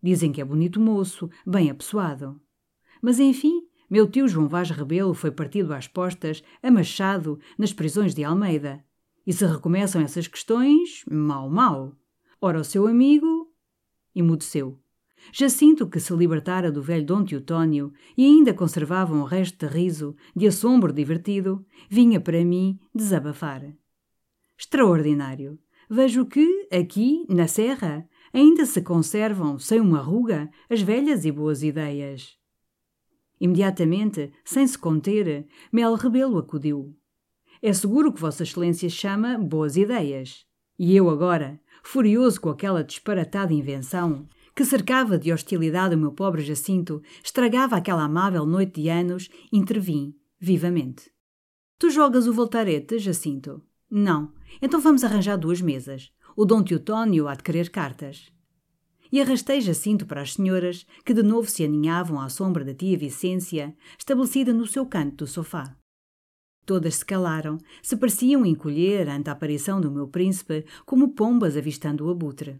Dizem 0.00 0.30
que 0.30 0.40
é 0.40 0.44
bonito 0.44 0.78
moço, 0.78 1.28
bem 1.44 1.70
apessoado. 1.70 2.40
Mas 3.02 3.18
enfim, 3.18 3.62
meu 3.90 4.08
tio 4.08 4.28
João 4.28 4.46
Vaz 4.46 4.70
Rebelo 4.70 5.12
foi 5.12 5.32
partido 5.32 5.74
às 5.74 5.88
postas, 5.88 6.40
amachado, 6.62 7.40
nas 7.58 7.72
prisões 7.72 8.14
de 8.14 8.22
Almeida, 8.22 8.84
e 9.26 9.32
se 9.32 9.44
recomeçam 9.44 10.00
essas 10.00 10.28
questões, 10.28 11.04
mal, 11.10 11.50
mal. 11.50 11.96
Ora, 12.40 12.60
o 12.60 12.64
seu 12.64 12.86
amigo. 12.86 13.52
Emudeceu. 14.14 14.78
Jacinto, 15.32 15.88
que 15.88 15.98
se 15.98 16.14
libertara 16.14 16.70
do 16.70 16.82
velho 16.82 17.04
Dom 17.04 17.24
Teotónio 17.24 17.92
e 18.16 18.24
ainda 18.24 18.54
conservava 18.54 19.14
um 19.14 19.24
resto 19.24 19.66
de 19.66 19.72
riso, 19.72 20.14
de 20.34 20.46
assombro 20.46 20.92
divertido, 20.92 21.66
vinha 21.88 22.20
para 22.20 22.44
mim 22.44 22.78
desabafar. 22.94 23.62
Extraordinário! 24.56 25.58
Vejo 25.88 26.26
que, 26.26 26.68
aqui, 26.72 27.24
na 27.28 27.46
Serra, 27.46 28.08
ainda 28.32 28.66
se 28.66 28.82
conservam, 28.82 29.58
sem 29.58 29.80
uma 29.80 30.00
ruga, 30.00 30.50
as 30.68 30.80
velhas 30.82 31.24
e 31.24 31.30
boas 31.30 31.62
ideias. 31.62 32.36
Imediatamente, 33.40 34.32
sem 34.44 34.66
se 34.66 34.78
conter, 34.78 35.46
Mel 35.72 35.94
Rebelo 35.94 36.38
acudiu. 36.38 36.95
É 37.62 37.72
seguro 37.72 38.12
que 38.12 38.20
Vossa 38.20 38.42
Excelência 38.42 38.88
chama 38.88 39.38
boas 39.38 39.76
ideias. 39.76 40.44
E 40.78 40.94
eu 40.94 41.08
agora, 41.08 41.60
furioso 41.82 42.40
com 42.40 42.50
aquela 42.50 42.84
disparatada 42.84 43.52
invenção, 43.52 44.28
que 44.54 44.64
cercava 44.64 45.18
de 45.18 45.32
hostilidade 45.32 45.94
o 45.94 45.98
meu 45.98 46.12
pobre 46.12 46.42
Jacinto, 46.42 47.02
estragava 47.22 47.76
aquela 47.76 48.04
amável 48.04 48.46
noite 48.46 48.80
de 48.80 48.88
anos, 48.88 49.28
intervim, 49.52 50.14
vivamente. 50.38 51.10
Tu 51.78 51.90
jogas 51.90 52.26
o 52.26 52.32
voltarete, 52.32 52.98
Jacinto? 52.98 53.62
Não. 53.90 54.32
Então 54.60 54.80
vamos 54.80 55.04
arranjar 55.04 55.36
duas 55.36 55.60
mesas. 55.60 56.10
O 56.34 56.44
Dom 56.44 56.62
Teotónio 56.62 57.28
há 57.28 57.34
de 57.34 57.42
querer 57.42 57.70
cartas. 57.70 58.32
E 59.12 59.20
arrastei 59.20 59.60
Jacinto 59.60 60.06
para 60.06 60.22
as 60.22 60.32
senhoras, 60.32 60.86
que 61.04 61.14
de 61.14 61.22
novo 61.22 61.48
se 61.48 61.64
aninhavam 61.64 62.20
à 62.20 62.28
sombra 62.28 62.64
da 62.64 62.74
tia 62.74 62.98
Vicência, 62.98 63.76
estabelecida 63.98 64.52
no 64.52 64.66
seu 64.66 64.84
canto 64.86 65.24
do 65.24 65.26
sofá. 65.26 65.76
Todas 66.66 66.96
se 66.96 67.04
calaram, 67.06 67.58
se 67.80 67.96
pareciam 67.96 68.44
encolher 68.44 69.08
ante 69.08 69.30
a 69.30 69.32
aparição 69.32 69.80
do 69.80 69.88
meu 69.88 70.08
príncipe 70.08 70.66
como 70.84 71.14
pombas 71.14 71.56
avistando 71.56 72.04
o 72.04 72.10
abutre. 72.10 72.58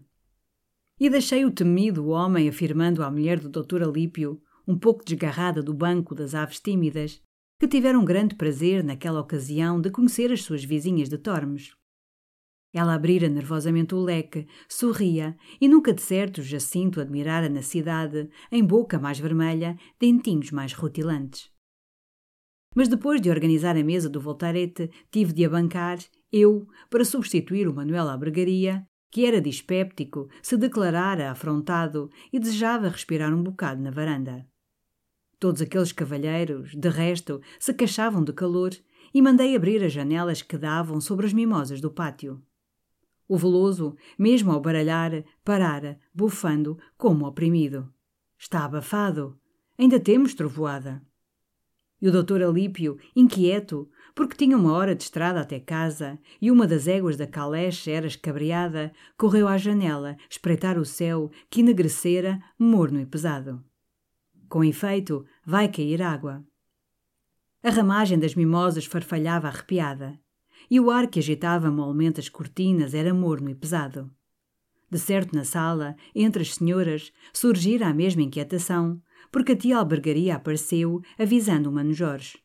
E 0.97 1.09
deixei 1.09 1.43
o 1.43 1.51
temido 1.51 2.07
homem 2.07 2.47
afirmando 2.47 3.03
à 3.03 3.11
mulher 3.11 3.37
do 3.37 3.49
doutor 3.49 3.83
Alípio, 3.83 4.41
um 4.65 4.77
pouco 4.77 5.03
desgarrada 5.03 5.61
do 5.61 5.73
banco 5.73 6.15
das 6.15 6.33
aves 6.33 6.57
tímidas, 6.61 7.21
que 7.59 7.67
tiveram 7.67 8.05
grande 8.05 8.35
prazer 8.35 8.81
naquela 8.81 9.19
ocasião 9.19 9.81
de 9.81 9.91
conhecer 9.91 10.31
as 10.31 10.41
suas 10.41 10.63
vizinhas 10.63 11.09
de 11.09 11.17
Tormes. 11.17 11.75
Ela 12.73 12.93
abrira 12.93 13.27
nervosamente 13.27 13.93
o 13.93 13.99
leque, 13.99 14.47
sorria, 14.69 15.35
e 15.59 15.67
nunca 15.67 15.93
de 15.93 16.01
certo 16.01 16.41
Jacinto 16.41 17.01
admirara 17.01 17.49
na 17.49 17.61
cidade, 17.61 18.29
em 18.49 18.63
boca 18.63 18.97
mais 18.97 19.19
vermelha, 19.19 19.77
dentinhos 19.99 20.51
mais 20.51 20.71
rutilantes. 20.71 21.56
Mas 22.77 22.87
depois 22.87 23.19
de 23.19 23.31
organizar 23.31 23.75
a 23.75 23.83
mesa 23.83 24.07
do 24.07 24.21
voltarete, 24.21 24.91
tive 25.09 25.33
de 25.33 25.43
abancar, 25.43 25.97
eu, 26.31 26.67
para 26.91 27.03
substituir 27.03 27.67
o 27.67 27.73
Manuel 27.73 28.07
à 28.07 28.15
bregaria, 28.15 28.87
que 29.09 29.25
era 29.25 29.41
dispéptico, 29.41 30.29
se 30.43 30.55
declarara 30.55 31.31
afrontado 31.31 32.07
e 32.31 32.37
desejava 32.37 32.87
respirar 32.87 33.33
um 33.33 33.41
bocado 33.41 33.81
na 33.81 33.89
varanda. 33.89 34.45
Todos 35.39 35.59
aqueles 35.59 35.91
cavalheiros, 35.91 36.75
de 36.75 36.89
resto, 36.89 37.41
se 37.59 37.73
queixavam 37.73 38.23
de 38.23 38.31
calor 38.31 38.75
e 39.11 39.23
mandei 39.23 39.55
abrir 39.55 39.83
as 39.83 39.91
janelas 39.91 40.43
que 40.43 40.55
davam 40.55 41.01
sobre 41.01 41.25
as 41.25 41.33
mimosas 41.33 41.81
do 41.81 41.89
pátio. 41.89 42.43
O 43.27 43.39
veloso, 43.39 43.95
mesmo 44.19 44.51
ao 44.51 44.61
baralhar, 44.61 45.23
parara, 45.43 45.99
bufando, 46.13 46.77
como 46.95 47.25
oprimido. 47.25 47.91
Está 48.37 48.65
abafado. 48.65 49.35
Ainda 49.79 49.99
temos 49.99 50.35
trovoada. 50.35 51.06
E 52.01 52.07
o 52.07 52.11
doutor 52.11 52.43
Alípio, 52.43 52.97
inquieto, 53.15 53.89
porque 54.13 54.35
tinha 54.35 54.57
uma 54.57 54.73
hora 54.73 54.95
de 54.95 55.03
estrada 55.03 55.41
até 55.41 55.59
casa 55.59 56.19
e 56.41 56.49
uma 56.51 56.67
das 56.67 56.87
éguas 56.87 57.17
da 57.17 57.27
caleche 57.27 57.91
era 57.91 58.07
escabreada, 58.07 58.91
correu 59.17 59.47
à 59.47 59.57
janela 59.57 60.17
espreitar 60.29 60.77
o 60.77 60.85
céu 60.85 61.31
que 61.49 61.61
enegrecera, 61.61 62.39
morno 62.57 62.99
e 62.99 63.05
pesado. 63.05 63.63
Com 64.49 64.63
efeito, 64.63 65.25
vai 65.45 65.67
cair 65.67 66.01
água. 66.01 66.43
A 67.63 67.69
ramagem 67.69 68.17
das 68.17 68.33
mimosas 68.33 68.85
farfalhava 68.85 69.47
arrepiada, 69.47 70.19
e 70.69 70.79
o 70.79 70.89
ar 70.89 71.07
que 71.07 71.19
agitava 71.19 71.69
molmente 71.69 72.19
as 72.19 72.29
cortinas 72.29 72.93
era 72.93 73.13
morno 73.13 73.49
e 73.49 73.55
pesado. 73.55 74.09
De 74.89 74.97
certo, 74.97 75.35
na 75.35 75.43
sala, 75.43 75.95
entre 76.15 76.41
as 76.41 76.55
senhoras, 76.55 77.11
surgira 77.33 77.87
a 77.87 77.93
mesma 77.93 78.21
inquietação, 78.21 79.01
porque 79.31 79.53
a 79.53 79.55
tia 79.55 79.77
albergaria 79.77 80.35
apareceu, 80.35 81.01
avisando 81.17 81.69
o 81.69 81.73
Mano 81.73 81.93
Jorge. 81.93 82.39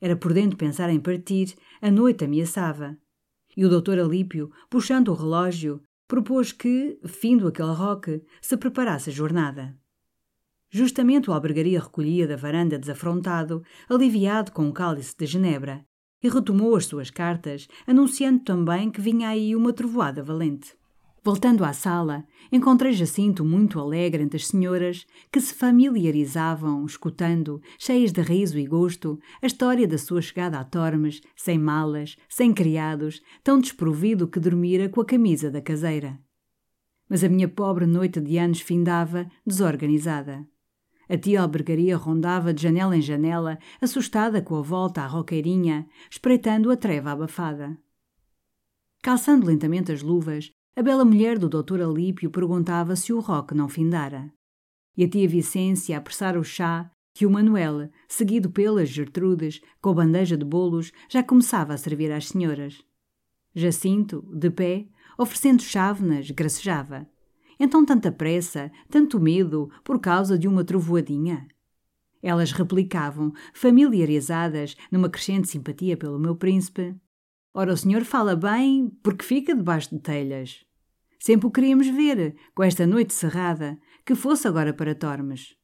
Era 0.00 0.16
prudente 0.16 0.56
pensar 0.56 0.90
em 0.90 0.98
partir, 0.98 1.54
a 1.80 1.90
noite 1.90 2.24
ameaçava. 2.24 2.98
E 3.56 3.64
o 3.64 3.68
doutor 3.68 3.98
Alípio, 3.98 4.50
puxando 4.68 5.08
o 5.08 5.14
relógio, 5.14 5.80
propôs 6.08 6.52
que, 6.52 6.98
findo 7.04 7.46
aquele 7.46 7.72
roque, 7.72 8.22
se 8.40 8.56
preparasse 8.56 9.10
a 9.10 9.12
jornada. 9.12 9.76
Justamente 10.68 11.30
o 11.30 11.32
albergaria 11.32 11.80
recolhia 11.80 12.26
da 12.26 12.34
varanda 12.34 12.78
desafrontado, 12.78 13.62
aliviado 13.88 14.52
com 14.52 14.64
um 14.64 14.72
cálice 14.72 15.14
de 15.16 15.26
genebra, 15.26 15.84
e 16.22 16.28
retomou 16.28 16.74
as 16.74 16.86
suas 16.86 17.10
cartas, 17.10 17.68
anunciando 17.86 18.40
também 18.42 18.90
que 18.90 19.00
vinha 19.00 19.28
aí 19.28 19.54
uma 19.54 19.72
trovoada 19.72 20.22
valente. 20.22 20.74
Voltando 21.24 21.64
à 21.64 21.72
sala, 21.72 22.26
encontrei 22.50 22.92
Jacinto 22.92 23.44
muito 23.44 23.78
alegre 23.78 24.24
entre 24.24 24.38
as 24.38 24.48
senhoras, 24.48 25.06
que 25.30 25.40
se 25.40 25.54
familiarizavam, 25.54 26.84
escutando, 26.84 27.62
cheias 27.78 28.10
de 28.10 28.20
riso 28.20 28.58
e 28.58 28.66
gosto, 28.66 29.20
a 29.40 29.46
história 29.46 29.86
da 29.86 29.96
sua 29.96 30.20
chegada 30.20 30.58
a 30.58 30.64
Tormes, 30.64 31.20
sem 31.36 31.56
malas, 31.56 32.16
sem 32.28 32.52
criados, 32.52 33.22
tão 33.44 33.60
desprovido 33.60 34.26
que 34.26 34.40
dormira 34.40 34.88
com 34.88 35.00
a 35.00 35.04
camisa 35.04 35.48
da 35.48 35.62
caseira. 35.62 36.18
Mas 37.08 37.22
a 37.22 37.28
minha 37.28 37.46
pobre 37.46 37.86
noite 37.86 38.20
de 38.20 38.36
anos 38.36 38.60
findava, 38.60 39.30
desorganizada. 39.46 40.44
A 41.08 41.16
tia 41.16 41.40
albergaria 41.40 41.96
rondava 41.96 42.52
de 42.52 42.62
janela 42.62 42.96
em 42.96 43.02
janela, 43.02 43.60
assustada 43.80 44.42
com 44.42 44.56
a 44.56 44.62
volta 44.62 45.02
à 45.02 45.06
roqueirinha, 45.06 45.86
espreitando 46.10 46.68
a 46.68 46.76
treva 46.76 47.12
abafada. 47.12 47.78
Calçando 49.00 49.46
lentamente 49.46 49.92
as 49.92 50.02
luvas, 50.02 50.52
a 50.74 50.82
bela 50.82 51.04
mulher 51.04 51.38
do 51.38 51.48
doutor 51.48 51.80
Alípio 51.82 52.30
perguntava 52.30 52.96
se 52.96 53.12
o 53.12 53.20
roque 53.20 53.54
não 53.54 53.68
findara. 53.68 54.32
E 54.96 55.04
a 55.04 55.08
tia 55.08 55.28
Vicência 55.28 55.96
apressara 55.96 56.38
o 56.38 56.44
chá 56.44 56.90
que 57.14 57.26
o 57.26 57.30
Manuel, 57.30 57.90
seguido 58.08 58.50
pelas 58.50 58.88
Gertrudes, 58.88 59.60
com 59.80 59.94
bandeja 59.94 60.36
de 60.36 60.44
bolos, 60.44 60.92
já 61.10 61.22
começava 61.22 61.74
a 61.74 61.76
servir 61.76 62.10
às 62.10 62.28
senhoras. 62.28 62.82
Jacinto, 63.54 64.22
de 64.32 64.50
pé, 64.50 64.86
oferecendo 65.18 65.62
chávenas, 65.62 66.30
gracejava. 66.30 67.06
Então 67.60 67.84
tanta 67.84 68.10
pressa, 68.10 68.72
tanto 68.88 69.20
medo, 69.20 69.70
por 69.84 70.00
causa 70.00 70.38
de 70.38 70.48
uma 70.48 70.64
trovoadinha? 70.64 71.46
Elas 72.22 72.52
replicavam, 72.52 73.32
familiarizadas, 73.52 74.76
numa 74.90 75.10
crescente 75.10 75.48
simpatia 75.48 75.96
pelo 75.96 76.18
meu 76.18 76.34
príncipe. 76.34 76.94
Ora, 77.54 77.72
o 77.72 77.76
senhor 77.76 78.04
fala 78.04 78.34
bem 78.34 78.88
porque 79.02 79.24
fica 79.24 79.54
debaixo 79.54 79.90
de 79.90 80.00
telhas. 80.00 80.64
Sempre 81.18 81.46
o 81.46 81.50
queríamos 81.50 81.86
ver, 81.86 82.34
com 82.54 82.62
esta 82.62 82.86
noite 82.86 83.12
cerrada, 83.12 83.78
que 84.06 84.14
fosse 84.14 84.48
agora 84.48 84.72
para 84.72 84.94
Tormes. 84.94 85.54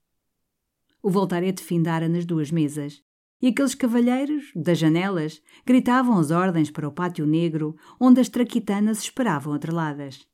O 1.02 1.10
voltarete 1.10 1.62
findara 1.62 2.08
nas 2.08 2.26
duas 2.26 2.50
mesas, 2.50 3.02
e 3.40 3.48
aqueles 3.48 3.74
cavalheiros, 3.74 4.52
das 4.54 4.78
janelas, 4.78 5.40
gritavam 5.64 6.18
as 6.18 6.30
ordens 6.30 6.70
para 6.70 6.86
o 6.88 6.92
pátio 6.92 7.26
negro, 7.26 7.76
onde 7.98 8.20
as 8.20 8.28
traquitanas 8.28 8.98
esperavam 8.98 9.54
atreladas. 9.54 10.26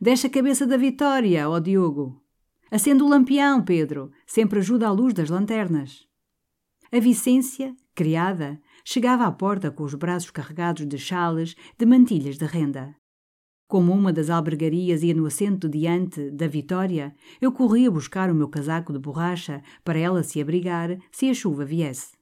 Deixa 0.00 0.26
a 0.26 0.30
cabeça 0.30 0.66
da 0.66 0.76
vitória, 0.76 1.48
ó 1.48 1.60
Diogo! 1.60 2.24
Acende 2.70 3.02
o 3.02 3.08
lampião, 3.08 3.64
Pedro, 3.64 4.10
sempre 4.26 4.58
ajuda 4.58 4.88
à 4.88 4.90
luz 4.90 5.14
das 5.14 5.30
lanternas. 5.30 6.07
A 6.90 6.98
Vicência, 7.00 7.76
criada, 7.94 8.58
chegava 8.82 9.26
à 9.26 9.30
porta 9.30 9.70
com 9.70 9.82
os 9.84 9.94
braços 9.94 10.30
carregados 10.30 10.86
de 10.86 10.96
chales, 10.96 11.54
de 11.76 11.84
mantilhas 11.84 12.38
de 12.38 12.46
renda. 12.46 12.96
Como 13.68 13.92
uma 13.92 14.10
das 14.10 14.30
albergarias 14.30 15.02
ia 15.02 15.12
no 15.12 15.26
assento 15.26 15.68
diante 15.68 16.30
da 16.30 16.46
Vitória, 16.46 17.14
eu 17.42 17.52
corria 17.52 17.90
buscar 17.90 18.30
o 18.30 18.34
meu 18.34 18.48
casaco 18.48 18.90
de 18.90 18.98
borracha 18.98 19.62
para 19.84 19.98
ela 19.98 20.22
se 20.22 20.40
abrigar 20.40 20.98
se 21.12 21.28
a 21.28 21.34
chuva 21.34 21.62
viesse. 21.62 22.17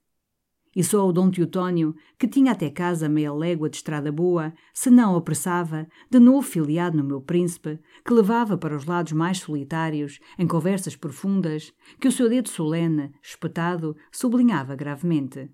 E 0.77 0.85
só 0.85 1.09
o 1.09 1.13
Dom 1.13 1.31
Teotónio, 1.31 1.97
que 2.19 2.29
tinha 2.29 2.53
até 2.53 2.71
casa 2.71 3.09
meia 3.09 3.33
légua 3.33 3.69
de 3.69 3.79
estrada 3.79 4.13
boa, 4.13 4.53
se 4.75 4.91
não 4.91 5.17
apressava, 5.17 5.89
de 6.11 6.21
novo 6.21 6.47
filiado 6.47 6.99
no 6.99 7.03
meu 7.03 7.21
príncipe, 7.21 7.81
que 8.05 8.13
levava 8.13 8.59
para 8.59 8.77
os 8.77 8.85
lados 8.85 9.13
mais 9.13 9.39
solitários, 9.39 10.21
em 10.39 10.47
conversas 10.47 10.95
profundas, 10.95 11.73
que 11.99 12.07
o 12.07 12.13
seu 12.13 12.29
dedo 12.29 12.51
solene, 12.51 13.11
espetado, 13.23 13.97
sublinhava 14.13 14.77
gravemente 14.77 15.51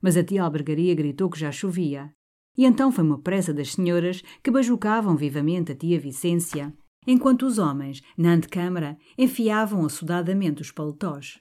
mas 0.00 0.16
a 0.16 0.24
tia 0.24 0.42
albergaria 0.42 0.94
gritou 0.94 1.28
que 1.28 1.38
já 1.38 1.52
chovia. 1.52 2.12
E 2.56 2.64
então 2.64 2.90
foi 2.90 3.04
uma 3.04 3.20
pressa 3.20 3.52
das 3.52 3.72
senhoras 3.72 4.22
que 4.42 4.50
bajucavam 4.50 5.16
vivamente 5.16 5.72
a 5.72 5.74
tia 5.74 6.00
Vicência, 6.00 6.72
enquanto 7.06 7.46
os 7.46 7.58
homens, 7.58 8.02
na 8.16 8.32
antecâmara, 8.32 8.96
enfiavam 9.16 9.84
assodadamente 9.84 10.62
os 10.62 10.70
paletós. 10.70 11.40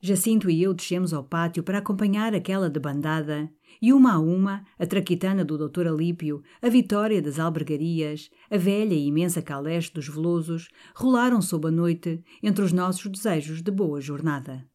Jacinto 0.00 0.50
e 0.50 0.62
eu 0.62 0.74
descemos 0.74 1.12
ao 1.12 1.24
pátio 1.24 1.62
para 1.62 1.78
acompanhar 1.78 2.34
aquela 2.34 2.68
debandada, 2.68 3.50
e 3.80 3.92
uma 3.92 4.14
a 4.14 4.18
uma, 4.18 4.64
a 4.78 4.86
traquitana 4.86 5.44
do 5.44 5.56
doutor 5.56 5.86
Alípio, 5.86 6.42
a 6.60 6.68
vitória 6.68 7.20
das 7.20 7.38
albergarias, 7.38 8.30
a 8.50 8.56
velha 8.56 8.94
e 8.94 9.06
imensa 9.06 9.40
caleche 9.40 9.92
dos 9.92 10.08
velosos, 10.08 10.68
rolaram 10.94 11.40
sob 11.40 11.68
a 11.68 11.70
noite 11.70 12.22
entre 12.42 12.62
os 12.62 12.72
nossos 12.72 13.10
desejos 13.10 13.62
de 13.62 13.70
boa 13.70 14.00
jornada. 14.00 14.66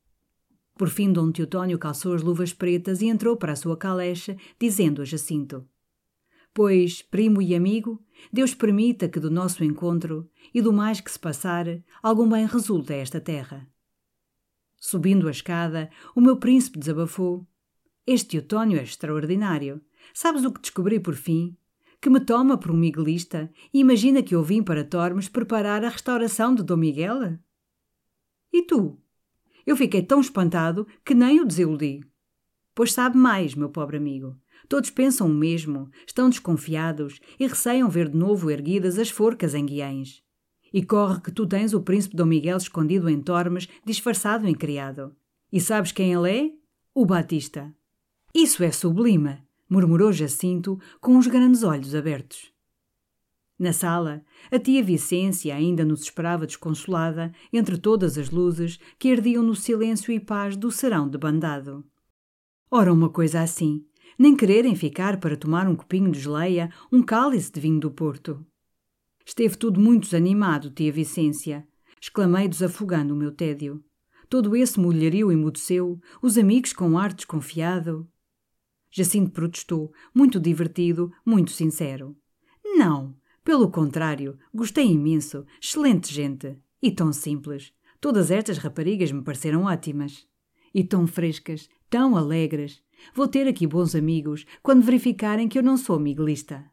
Por 0.76 0.90
fim, 0.90 1.14
Dom 1.14 1.32
Teotónio 1.32 1.78
calçou 1.78 2.14
as 2.14 2.24
luvas 2.24 2.54
pretas 2.54 3.02
e 3.02 3.08
entrou 3.08 3.38
para 3.38 3.54
a 3.54 3.56
sua 3.56 3.78
calecha, 3.78 4.36
dizendo 4.60 5.04
a 5.04 5.06
Jacinto: 5.06 5.64
Pois, 6.54 7.04
primo 7.04 7.42
e 7.42 7.54
amigo, 7.54 8.04
Deus 8.34 8.56
permita 8.56 9.08
que 9.08 9.20
do 9.20 9.30
nosso 9.30 9.64
encontro 9.64 10.28
e 10.52 10.62
do 10.62 10.74
mais 10.74 11.00
que 11.00 11.12
se 11.12 11.20
passar, 11.20 11.66
algum 12.02 12.28
bem 12.28 12.48
resulte 12.48 12.92
a 12.92 12.98
esta 12.98 13.22
terra. 13.22 13.71
Subindo 14.84 15.28
a 15.28 15.32
escada, 15.32 15.92
o 16.16 16.20
meu 16.20 16.38
príncipe 16.38 16.80
desabafou. 16.80 17.46
Este 18.06 18.30
Teotónio 18.30 18.80
é 18.80 18.84
extraordinário. 18.84 19.80
Sabes 20.12 20.44
o 20.44 20.52
que 20.52 20.60
descobri 20.60 21.00
por 21.00 21.14
fim? 21.14 21.56
Que 22.02 22.10
me 22.10 22.20
toma 22.20 22.58
por 22.58 22.72
um 22.72 22.78
miguelista 22.78 23.52
e 23.72 23.80
imagina 23.80 24.24
que 24.24 24.34
eu 24.34 24.42
vim 24.42 24.64
para 24.64 24.84
Tormes 24.84 25.30
preparar 25.30 25.86
a 25.86 25.90
restauração 25.90 26.56
de 26.56 26.64
Dom 26.64 26.78
Miguel? 26.78 27.38
E 28.52 28.64
tu? 28.64 29.00
Eu 29.68 29.78
fiquei 29.78 30.02
tão 30.02 30.20
espantado 30.20 30.88
que 31.06 31.14
nem 31.14 31.40
o 31.40 31.46
desiludi. 31.46 32.04
Pois 32.74 32.92
sabe 32.92 33.16
mais, 33.16 33.54
meu 33.54 33.70
pobre 33.70 33.98
amigo. 33.98 34.36
Todos 34.68 34.90
pensam 34.90 35.28
o 35.28 35.34
mesmo, 35.34 35.92
estão 36.08 36.28
desconfiados 36.28 37.20
e 37.40 37.46
receiam 37.46 37.88
ver 37.88 38.10
de 38.10 38.18
novo 38.18 38.50
erguidas 38.50 38.98
as 38.98 39.12
forcas 39.12 39.54
em 39.54 39.64
Guiães. 39.64 40.24
E 40.74 40.84
corre 40.84 41.22
que 41.22 41.32
tu 41.32 41.46
tens 41.46 41.74
o 41.74 41.82
príncipe 41.82 42.16
Dom 42.16 42.26
Miguel 42.26 42.58
escondido 42.58 43.10
em 43.10 43.22
Tormes, 43.22 43.68
disfarçado 43.86 44.48
em 44.48 44.54
criado. 44.54 45.16
E 45.52 45.60
sabes 45.60 45.92
quem 45.92 46.14
ele 46.14 46.32
é? 46.32 46.52
O 46.94 47.06
Batista. 47.06 47.74
Isso 48.34 48.64
é 48.64 48.72
sublime, 48.72 49.40
murmurou 49.70 50.12
Jacinto 50.12 50.80
com 51.00 51.18
os 51.18 51.28
grandes 51.28 51.64
olhos 51.64 51.94
abertos. 51.94 52.52
Na 53.62 53.74
sala, 53.74 54.24
a 54.52 54.58
tia 54.58 54.82
Vicência 54.82 55.54
ainda 55.54 55.86
nos 55.86 56.02
esperava 56.02 56.48
desconsolada 56.48 57.32
entre 57.54 57.78
todas 57.78 58.18
as 58.18 58.32
luzes 58.32 58.80
que 58.98 59.12
ardiam 59.12 59.44
no 59.44 59.56
silêncio 59.56 60.12
e 60.12 60.20
paz 60.20 60.58
do 60.58 60.72
serão 60.72 61.08
de 61.08 61.18
bandado. 61.18 61.86
Ora, 62.72 62.92
uma 62.92 63.10
coisa 63.10 63.42
assim, 63.42 63.86
nem 64.18 64.36
quererem 64.36 64.76
ficar 64.76 65.20
para 65.20 65.38
tomar 65.38 65.68
um 65.68 65.76
copinho 65.76 66.12
de 66.12 66.20
geleia, 66.20 66.72
um 66.92 67.04
cálice 67.04 67.52
de 67.52 67.60
vinho 67.60 67.80
do 67.80 67.92
Porto. 67.92 68.44
Esteve 69.26 69.58
tudo 69.58 69.80
muito 69.80 70.04
desanimado, 70.04 70.72
tia 70.72 70.92
Vicência, 70.92 71.68
exclamei 72.02 72.48
desafogando 72.48 73.14
o 73.14 73.18
meu 73.18 73.32
tédio. 73.32 73.84
Todo 74.30 74.56
esse 74.56 74.80
mulherio 74.80 75.32
emudeceu, 75.32 76.00
os 76.22 76.38
amigos 76.38 76.74
com 76.74 76.98
ar 76.98 77.14
desconfiado. 77.14 78.10
Jacinto 78.90 79.32
protestou, 79.32 79.92
muito 80.14 80.40
divertido, 80.40 81.12
muito 81.26 81.52
sincero. 81.52 82.16
Não, 82.64 83.16
Pelo 83.44 83.72
contrário, 83.72 84.38
gostei 84.54 84.86
imenso, 84.92 85.46
excelente 85.62 86.14
gente. 86.14 86.58
E 86.82 86.92
tão 86.92 87.12
simples. 87.12 87.74
Todas 88.00 88.30
estas 88.30 88.58
raparigas 88.58 89.12
me 89.12 89.24
pareceram 89.24 89.64
ótimas. 89.64 90.28
E 90.74 90.84
tão 90.84 91.08
frescas, 91.08 91.68
tão 91.90 92.16
alegres. 92.16 92.82
Vou 93.16 93.28
ter 93.28 93.48
aqui 93.48 93.66
bons 93.66 93.96
amigos 93.96 94.46
quando 94.62 94.84
verificarem 94.84 95.48
que 95.48 95.58
eu 95.58 95.64
não 95.64 95.76
sou 95.76 96.00
miguelista. 96.00 96.64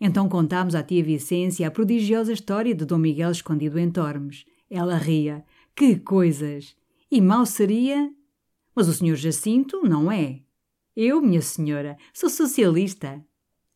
Então 0.00 0.28
contámos 0.28 0.74
à 0.74 0.82
tia 0.82 1.02
Vicência 1.02 1.66
a 1.66 1.70
prodigiosa 1.70 2.32
história 2.32 2.74
de 2.74 2.84
Dom 2.84 2.98
Miguel 2.98 3.30
escondido 3.30 3.78
em 3.78 3.90
Tormes. 3.90 4.44
Ela 4.70 4.96
ria. 4.96 5.44
Que 5.74 5.98
coisas! 5.98 6.76
E 7.10 7.20
mal 7.20 7.46
seria. 7.46 8.10
Mas 8.74 8.88
o 8.88 8.92
senhor 8.92 9.16
Jacinto 9.16 9.82
não 9.82 10.10
é. 10.10 10.40
Eu, 10.94 11.20
minha 11.20 11.42
senhora, 11.42 11.96
sou 12.12 12.28
socialista. 12.28 13.24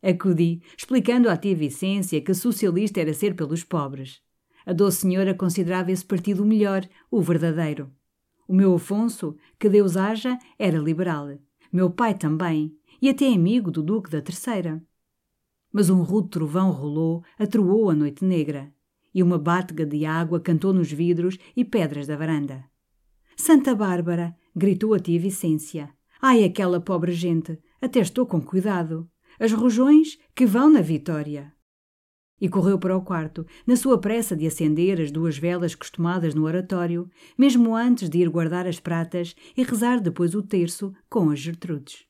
Acudi, 0.03 0.63
explicando 0.77 1.29
à 1.29 1.37
tia 1.37 1.55
Vicência 1.55 2.21
que 2.21 2.33
socialista 2.33 3.01
era 3.01 3.13
ser 3.13 3.35
pelos 3.35 3.63
pobres. 3.63 4.21
A 4.65 4.73
doce 4.73 5.03
senhora 5.03 5.35
considerava 5.35 5.93
esse 5.93 6.05
partido 6.05 6.43
o 6.43 6.47
melhor, 6.47 6.87
o 7.11 7.21
verdadeiro. 7.21 7.91
O 8.49 8.55
meu 8.55 8.75
Afonso, 8.75 9.37
que 9.59 9.69
Deus 9.69 9.97
haja, 9.97 10.39
era 10.59 10.79
liberal. 10.79 11.29
Meu 11.73 11.91
pai 11.91 12.15
também, 12.15 12.75
e 13.01 13.09
até 13.09 13.27
amigo 13.27 13.71
do 13.71 13.83
Duque 13.83 14.11
da 14.11 14.21
Terceira. 14.21 14.83
Mas 15.73 15.91
um 15.91 16.03
rude 16.03 16.31
trovão 16.31 16.71
rolou, 16.71 17.23
atroou 17.39 17.91
a 17.91 17.95
noite 17.95 18.25
negra, 18.25 18.73
e 19.15 19.23
uma 19.23 19.39
bátega 19.39 19.87
de 19.87 20.05
água 20.05 20.41
cantou 20.41 20.73
nos 20.73 20.91
vidros 20.91 21.39
e 21.57 21.65
pedras 21.65 22.07
da 22.07 22.17
varanda. 22.17 22.65
Santa 23.37 23.75
Bárbara! 23.75 24.37
gritou 24.55 24.95
a 24.95 24.99
tia 24.99 25.19
Vicência. 25.19 25.91
Ai, 26.21 26.45
aquela 26.45 26.81
pobre 26.81 27.13
gente! 27.13 27.59
Até 27.81 28.01
estou 28.01 28.27
com 28.27 28.41
cuidado. 28.41 29.09
As 29.39 29.53
rojões 29.53 30.19
que 30.35 30.45
vão 30.45 30.71
na 30.71 30.81
vitória 30.81 31.53
e 32.41 32.49
correu 32.49 32.79
para 32.79 32.97
o 32.97 33.03
quarto, 33.03 33.47
na 33.67 33.77
sua 33.77 33.99
pressa 33.99 34.35
de 34.35 34.47
acender 34.47 35.01
as 35.01 35.11
duas 35.11 35.37
velas 35.37 35.75
costumadas 35.75 36.35
no 36.35 36.45
oratório, 36.45 37.09
mesmo 37.37 37.77
antes 37.77 38.09
de 38.09 38.19
ir 38.19 38.31
guardar 38.31 38.67
as 38.67 38.81
pratas 38.81 39.37
e 39.57 39.63
rezar 39.63 40.01
depois 40.01 40.35
o 40.35 40.43
terço 40.43 40.93
com 41.09 41.29
as 41.29 41.39
Gertrudes. 41.39 42.10